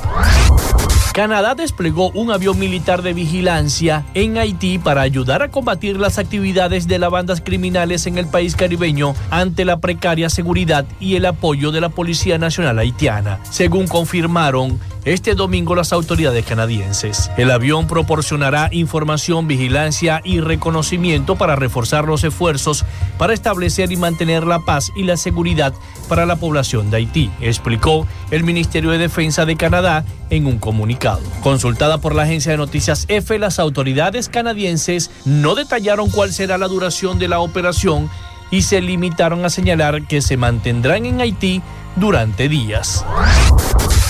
[1.16, 6.88] Canadá desplegó un avión militar de vigilancia en Haití para ayudar a combatir las actividades
[6.88, 11.72] de las bandas criminales en el país caribeño ante la precaria seguridad y el apoyo
[11.72, 17.30] de la Policía Nacional Haitiana, según confirmaron este domingo las autoridades canadienses.
[17.38, 22.84] El avión proporcionará información, vigilancia y reconocimiento para reforzar los esfuerzos
[23.16, 25.72] para establecer y mantener la paz y la seguridad
[26.08, 31.05] para la población de Haití, explicó el Ministerio de Defensa de Canadá en un comunicado.
[31.42, 36.68] Consultada por la agencia de noticias EFE, las autoridades canadienses no detallaron cuál será la
[36.68, 38.10] duración de la operación
[38.50, 41.62] y se limitaron a señalar que se mantendrán en Haití
[41.96, 43.04] durante días.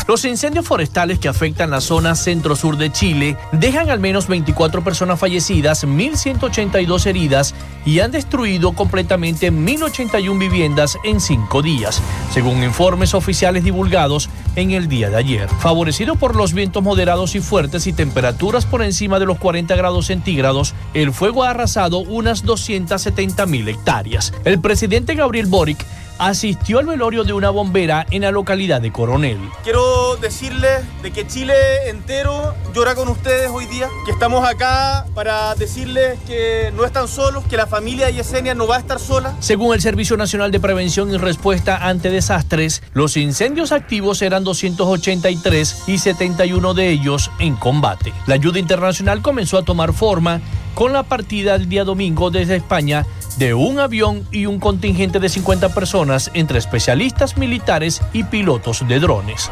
[0.08, 5.18] Los incendios forestales que afectan la zona centro-sur de Chile dejan al menos 24 personas
[5.18, 7.54] fallecidas, 1.182 heridas
[7.84, 12.00] y han destruido completamente 1.081 viviendas en cinco días,
[12.30, 15.48] según informes oficiales divulgados en el día de ayer.
[15.48, 20.06] Favorecido por los vientos moderados y fuertes y temperaturas por encima de los 40 grados
[20.06, 24.32] centígrados, el fuego ha arrasado unas 270 mil hectáreas.
[24.44, 25.84] El presidente Gabriel Boric
[26.18, 29.38] asistió al velorio de una bombera en la localidad de Coronel.
[29.62, 31.54] Quiero decirles de que Chile
[31.88, 37.44] entero llora con ustedes hoy día, que estamos acá para decirles que no están solos,
[37.44, 39.34] que la familia Yesenia no va a estar sola.
[39.40, 45.84] Según el Servicio Nacional de Prevención y Respuesta ante Desastres, los incendios activos eran 283
[45.86, 48.12] y 71 de ellos en combate.
[48.26, 50.40] La ayuda internacional comenzó a tomar forma
[50.74, 53.06] con la partida el día domingo desde España
[53.36, 58.98] de un avión y un contingente de 50 personas entre especialistas militares y pilotos de
[59.00, 59.50] drones.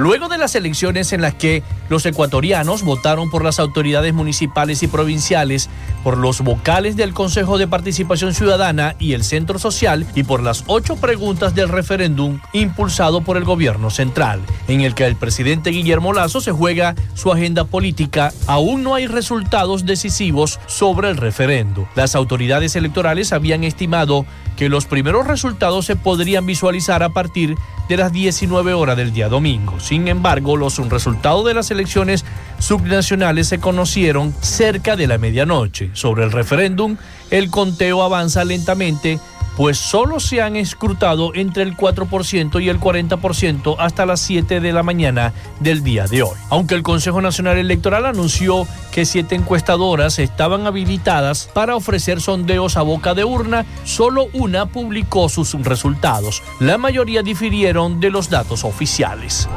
[0.00, 4.88] Luego de las elecciones en las que los ecuatorianos votaron por las autoridades municipales y
[4.88, 5.68] provinciales,
[6.02, 10.64] por los vocales del Consejo de Participación Ciudadana y el Centro Social y por las
[10.68, 16.14] ocho preguntas del referéndum impulsado por el gobierno central, en el que el presidente Guillermo
[16.14, 21.86] Lazo se juega su agenda política, aún no hay resultados decisivos sobre el referendo.
[21.94, 24.24] Las autoridades electorales habían estimado
[24.60, 27.56] que los primeros resultados se podrían visualizar a partir
[27.88, 29.80] de las 19 horas del día domingo.
[29.80, 32.26] Sin embargo, los resultados de las elecciones
[32.58, 35.88] subnacionales se conocieron cerca de la medianoche.
[35.94, 36.98] Sobre el referéndum,
[37.30, 39.18] el conteo avanza lentamente
[39.56, 44.72] pues solo se han escrutado entre el 4% y el 40% hasta las 7 de
[44.72, 46.36] la mañana del día de hoy.
[46.48, 52.82] Aunque el Consejo Nacional Electoral anunció que siete encuestadoras estaban habilitadas para ofrecer sondeos a
[52.82, 56.42] boca de urna, solo una publicó sus resultados.
[56.58, 59.48] La mayoría difirieron de los datos oficiales.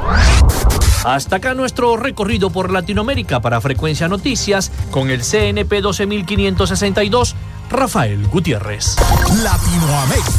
[1.04, 7.36] Hasta acá nuestro recorrido por Latinoamérica para Frecuencia Noticias con el CNP 12562
[7.74, 8.96] Rafael Gutiérrez.
[9.42, 10.30] Latinoamérica.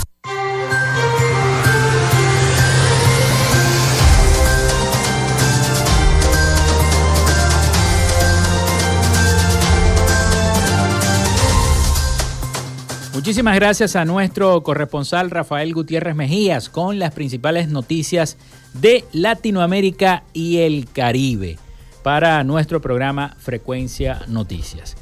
[13.12, 18.36] Muchísimas gracias a nuestro corresponsal Rafael Gutiérrez Mejías con las principales noticias
[18.74, 21.58] de Latinoamérica y el Caribe
[22.04, 24.96] para nuestro programa Frecuencia Noticias.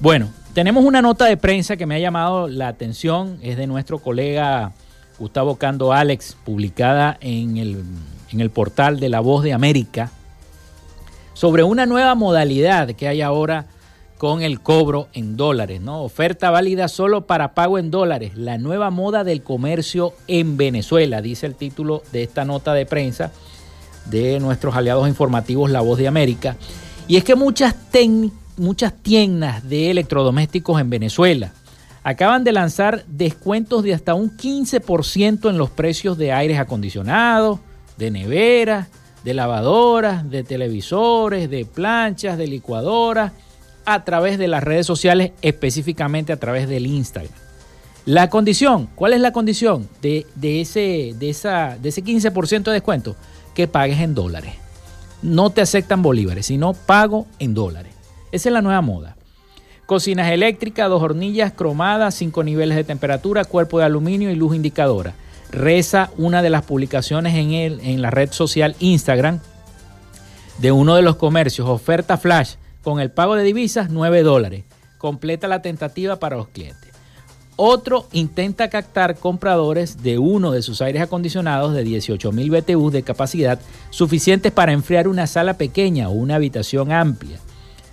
[0.00, 3.98] Bueno, tenemos una nota de prensa que me ha llamado la atención, es de nuestro
[3.98, 4.72] colega
[5.18, 7.84] Gustavo Cando Alex, publicada en el,
[8.30, 10.12] en el portal de La Voz de América,
[11.34, 13.66] sobre una nueva modalidad que hay ahora
[14.16, 16.02] con el cobro en dólares, ¿no?
[16.04, 21.46] Oferta válida solo para pago en dólares, la nueva moda del comercio en Venezuela, dice
[21.46, 23.32] el título de esta nota de prensa
[24.04, 26.56] de nuestros aliados informativos La Voz de América.
[27.08, 27.74] Y es que muchas,
[28.56, 31.52] muchas tiendas de electrodomésticos en Venezuela
[32.02, 37.60] acaban de lanzar descuentos de hasta un 15% en los precios de aires acondicionados,
[37.96, 38.88] de neveras,
[39.24, 43.32] de lavadoras, de televisores, de planchas, de licuadoras
[43.86, 47.32] a través de las redes sociales, específicamente a través del Instagram.
[48.04, 53.16] La condición, ¿cuál es la condición de, ese, de, esa, de ese 15% de descuento?
[53.54, 54.54] Que pagues en dólares.
[55.22, 57.93] No te aceptan bolívares, sino pago en dólares.
[58.34, 59.16] Esa es la nueva moda.
[59.86, 65.14] Cocinas eléctricas, dos hornillas cromadas, cinco niveles de temperatura, cuerpo de aluminio y luz indicadora.
[65.52, 69.38] Reza una de las publicaciones en, el, en la red social Instagram
[70.58, 74.64] de uno de los comercios, oferta flash con el pago de divisas, 9 dólares.
[74.98, 76.90] Completa la tentativa para los clientes.
[77.54, 83.60] Otro intenta captar compradores de uno de sus aires acondicionados de 18.000 BTU de capacidad
[83.90, 87.38] suficientes para enfriar una sala pequeña o una habitación amplia,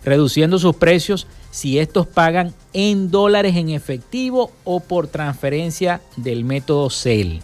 [0.04, 6.90] reduciendo sus precios si estos pagan en dólares en efectivo o por transferencia del método
[6.90, 7.42] CEL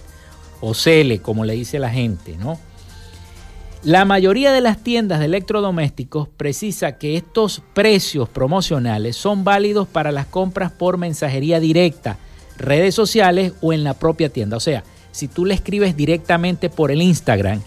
[0.61, 2.59] o CELE, como le dice la gente, ¿no?
[3.83, 10.11] La mayoría de las tiendas de electrodomésticos precisa que estos precios promocionales son válidos para
[10.11, 12.17] las compras por mensajería directa,
[12.57, 14.57] redes sociales o en la propia tienda.
[14.57, 17.61] O sea, si tú le escribes directamente por el Instagram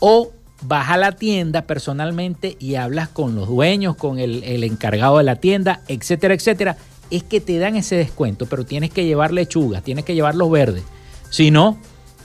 [0.00, 0.32] o
[0.66, 5.36] vas a la tienda personalmente y hablas con los dueños, con el, encargado de la
[5.36, 6.76] tienda, etcétera, etcétera,
[7.10, 10.50] es que te dan ese descuento, pero tienes que llevar lechugas, tienes que llevar los
[10.50, 10.82] verdes.
[11.30, 11.78] Si no,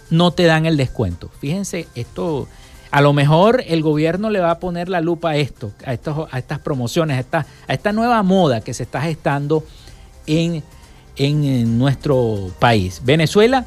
[0.09, 1.29] no te dan el descuento.
[1.39, 2.47] Fíjense, esto
[2.91, 6.39] a lo mejor el gobierno le va a poner la lupa a esto, a, a
[6.39, 9.63] estas promociones, a esta, a esta nueva moda que se está gestando
[10.25, 10.63] en,
[11.17, 13.01] en nuestro país.
[13.03, 13.65] Venezuela,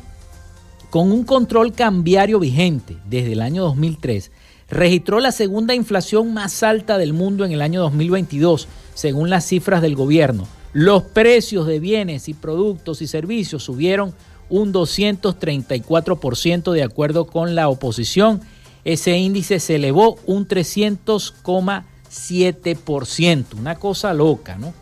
[0.91, 4.31] con un control cambiario vigente desde el año 2003,
[4.73, 9.83] registró la segunda inflación más alta del mundo en el año 2022, según las cifras
[9.83, 10.49] del gobierno.
[10.73, 14.15] Los precios de bienes y productos y servicios subieron
[14.51, 18.41] un 234% de acuerdo con la oposición
[18.85, 24.75] ese índice se elevó un 300,7%, una cosa loca, ¿no?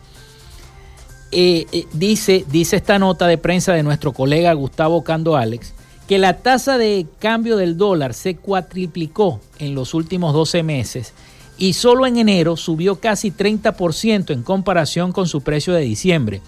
[1.33, 5.75] Eh, eh, dice, dice esta nota de prensa de nuestro colega Gustavo Cando Alex
[6.11, 11.13] que la tasa de cambio del dólar se cuatriplicó en los últimos 12 meses
[11.57, 16.43] y solo en enero subió casi 30% en comparación con su precio de diciembre.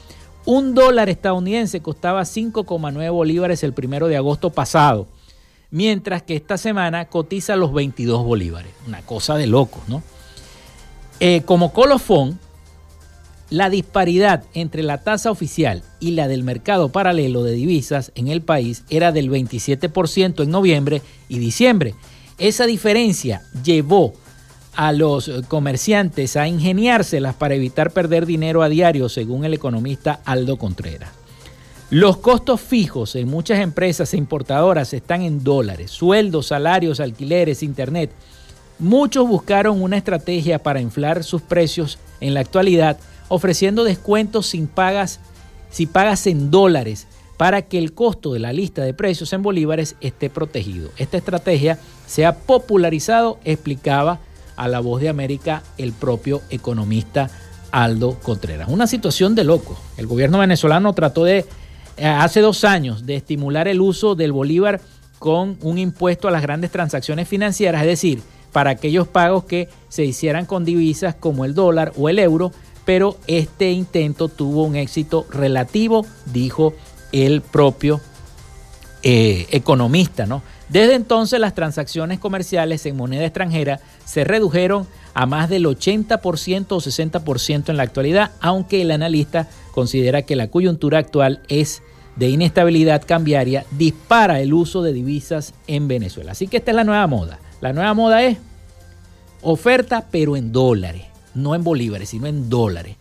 [0.47, 5.07] Un dólar estadounidense costaba 5,9 bolívares el primero de agosto pasado
[5.71, 8.73] mientras que esta semana cotiza los 22 bolívares.
[8.89, 10.03] Una cosa de locos, ¿no?
[11.21, 12.41] Eh, como colofón,
[13.53, 18.41] la disparidad entre la tasa oficial y la del mercado paralelo de divisas en el
[18.41, 21.95] país era del 27% en noviembre y diciembre.
[22.39, 24.15] Esa diferencia llevó
[24.75, 30.57] a los comerciantes a ingeniárselas para evitar perder dinero a diario, según el economista Aldo
[30.57, 31.11] Contreras.
[31.91, 38.13] Los costos fijos en muchas empresas e importadoras están en dólares, sueldos, salarios, alquileres, internet.
[38.79, 42.97] Muchos buscaron una estrategia para inflar sus precios en la actualidad,
[43.33, 45.19] ofreciendo descuentos sin pagas,
[45.71, 47.07] si pagas en dólares
[47.39, 50.91] para que el costo de la lista de precios en bolívares esté protegido.
[50.99, 54.21] Esta estrategia se ha popularizado, explicaba
[54.55, 57.31] a la voz de América el propio economista
[57.71, 58.69] Aldo Contreras.
[58.69, 59.79] Una situación de loco.
[59.97, 61.47] El gobierno venezolano trató de
[61.97, 64.83] eh, hace dos años de estimular el uso del bolívar
[65.19, 68.23] con un impuesto a las grandes transacciones financieras, es decir,
[68.53, 72.53] para aquellos pagos que se hicieran con divisas como el dólar o el euro,
[72.85, 76.75] pero este intento tuvo un éxito relativo, dijo
[77.13, 78.01] el propio
[79.03, 80.43] eh, economista, ¿no?
[80.69, 86.81] Desde entonces las transacciones comerciales en moneda extranjera se redujeron a más del 80% o
[86.81, 91.83] 60% en la actualidad, aunque el analista considera que la coyuntura actual es
[92.17, 96.33] de inestabilidad cambiaria, dispara el uso de divisas en Venezuela.
[96.33, 97.39] Así que esta es la nueva moda.
[97.61, 98.39] La nueva moda es
[99.43, 101.05] oferta, pero en dólares,
[101.35, 102.97] no en bolívares, sino en dólares.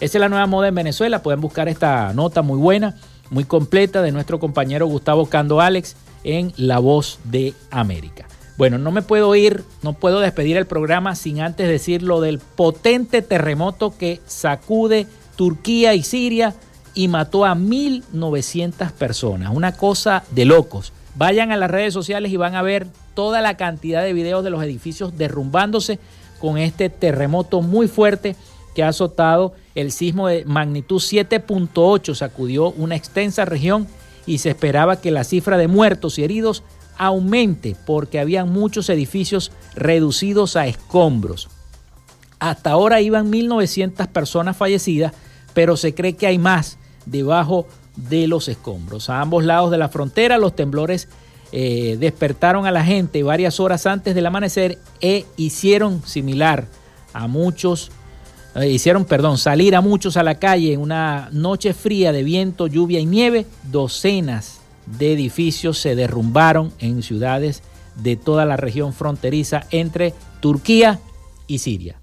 [0.00, 1.22] Esa es la nueva moda en Venezuela.
[1.22, 2.96] Pueden buscar esta nota muy buena
[3.30, 8.26] muy completa de nuestro compañero Gustavo Cando Alex en La Voz de América.
[8.58, 12.38] Bueno, no me puedo ir, no puedo despedir el programa sin antes decir lo del
[12.40, 15.06] potente terremoto que sacude
[15.36, 16.54] Turquía y Siria
[16.92, 19.54] y mató a 1.900 personas.
[19.54, 20.92] Una cosa de locos.
[21.14, 24.50] Vayan a las redes sociales y van a ver toda la cantidad de videos de
[24.50, 25.98] los edificios derrumbándose
[26.40, 28.34] con este terremoto muy fuerte
[28.74, 33.86] que ha azotado el sismo de magnitud 7.8, sacudió una extensa región
[34.26, 36.62] y se esperaba que la cifra de muertos y heridos
[36.98, 41.48] aumente porque habían muchos edificios reducidos a escombros.
[42.38, 45.12] Hasta ahora iban 1.900 personas fallecidas,
[45.54, 47.66] pero se cree que hay más debajo
[47.96, 49.10] de los escombros.
[49.10, 51.08] A ambos lados de la frontera los temblores
[51.52, 56.66] eh, despertaron a la gente varias horas antes del amanecer e hicieron similar
[57.12, 57.90] a muchos,
[58.54, 62.66] eh, hicieron, perdón, salir a muchos a la calle en una noche fría de viento,
[62.66, 63.46] lluvia y nieve.
[63.64, 67.62] Docenas de edificios se derrumbaron en ciudades
[67.96, 71.00] de toda la región fronteriza entre Turquía
[71.46, 71.96] y Siria.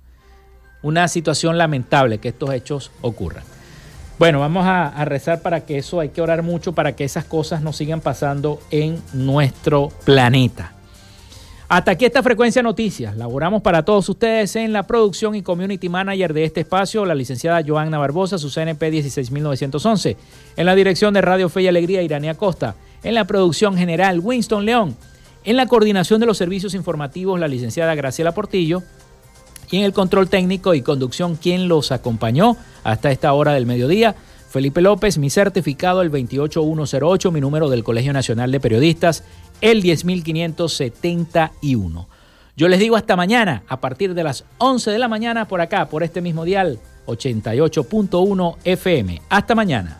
[0.84, 3.43] Una situación lamentable que estos hechos ocurran.
[4.20, 7.61] Bueno, vamos a, rezar para que eso, hay que orar mucho para que esas cosas
[7.61, 10.74] no sigan pasando en nuestro planeta.
[11.70, 13.15] Hasta aquí esta frecuencia noticias.
[13.15, 17.61] Laboramos para todos ustedes en la producción y community manager de este espacio, la licenciada
[17.65, 20.18] Joanna Barbosa, su CNP 16911.
[20.55, 22.76] En la dirección de Radio Fe y Alegría, Irania Costa.
[23.03, 24.95] En la producción general, Winston León.
[25.43, 28.82] En la coordinación de los servicios informativos, la licenciada Graciela Portillo.
[29.70, 34.15] Y en el control técnico y conducción, quien los acompañó hasta esta hora del mediodía,
[34.49, 39.24] Felipe López, mi certificado el 28108, mi número del Colegio Nacional de Periodistas,
[39.61, 42.07] el 10571.
[42.55, 45.89] Yo les digo hasta mañana, a partir de las 11 de la mañana, por acá,
[45.89, 49.22] por este mismo dial, 88.1 FM.
[49.30, 49.99] Hasta mañana.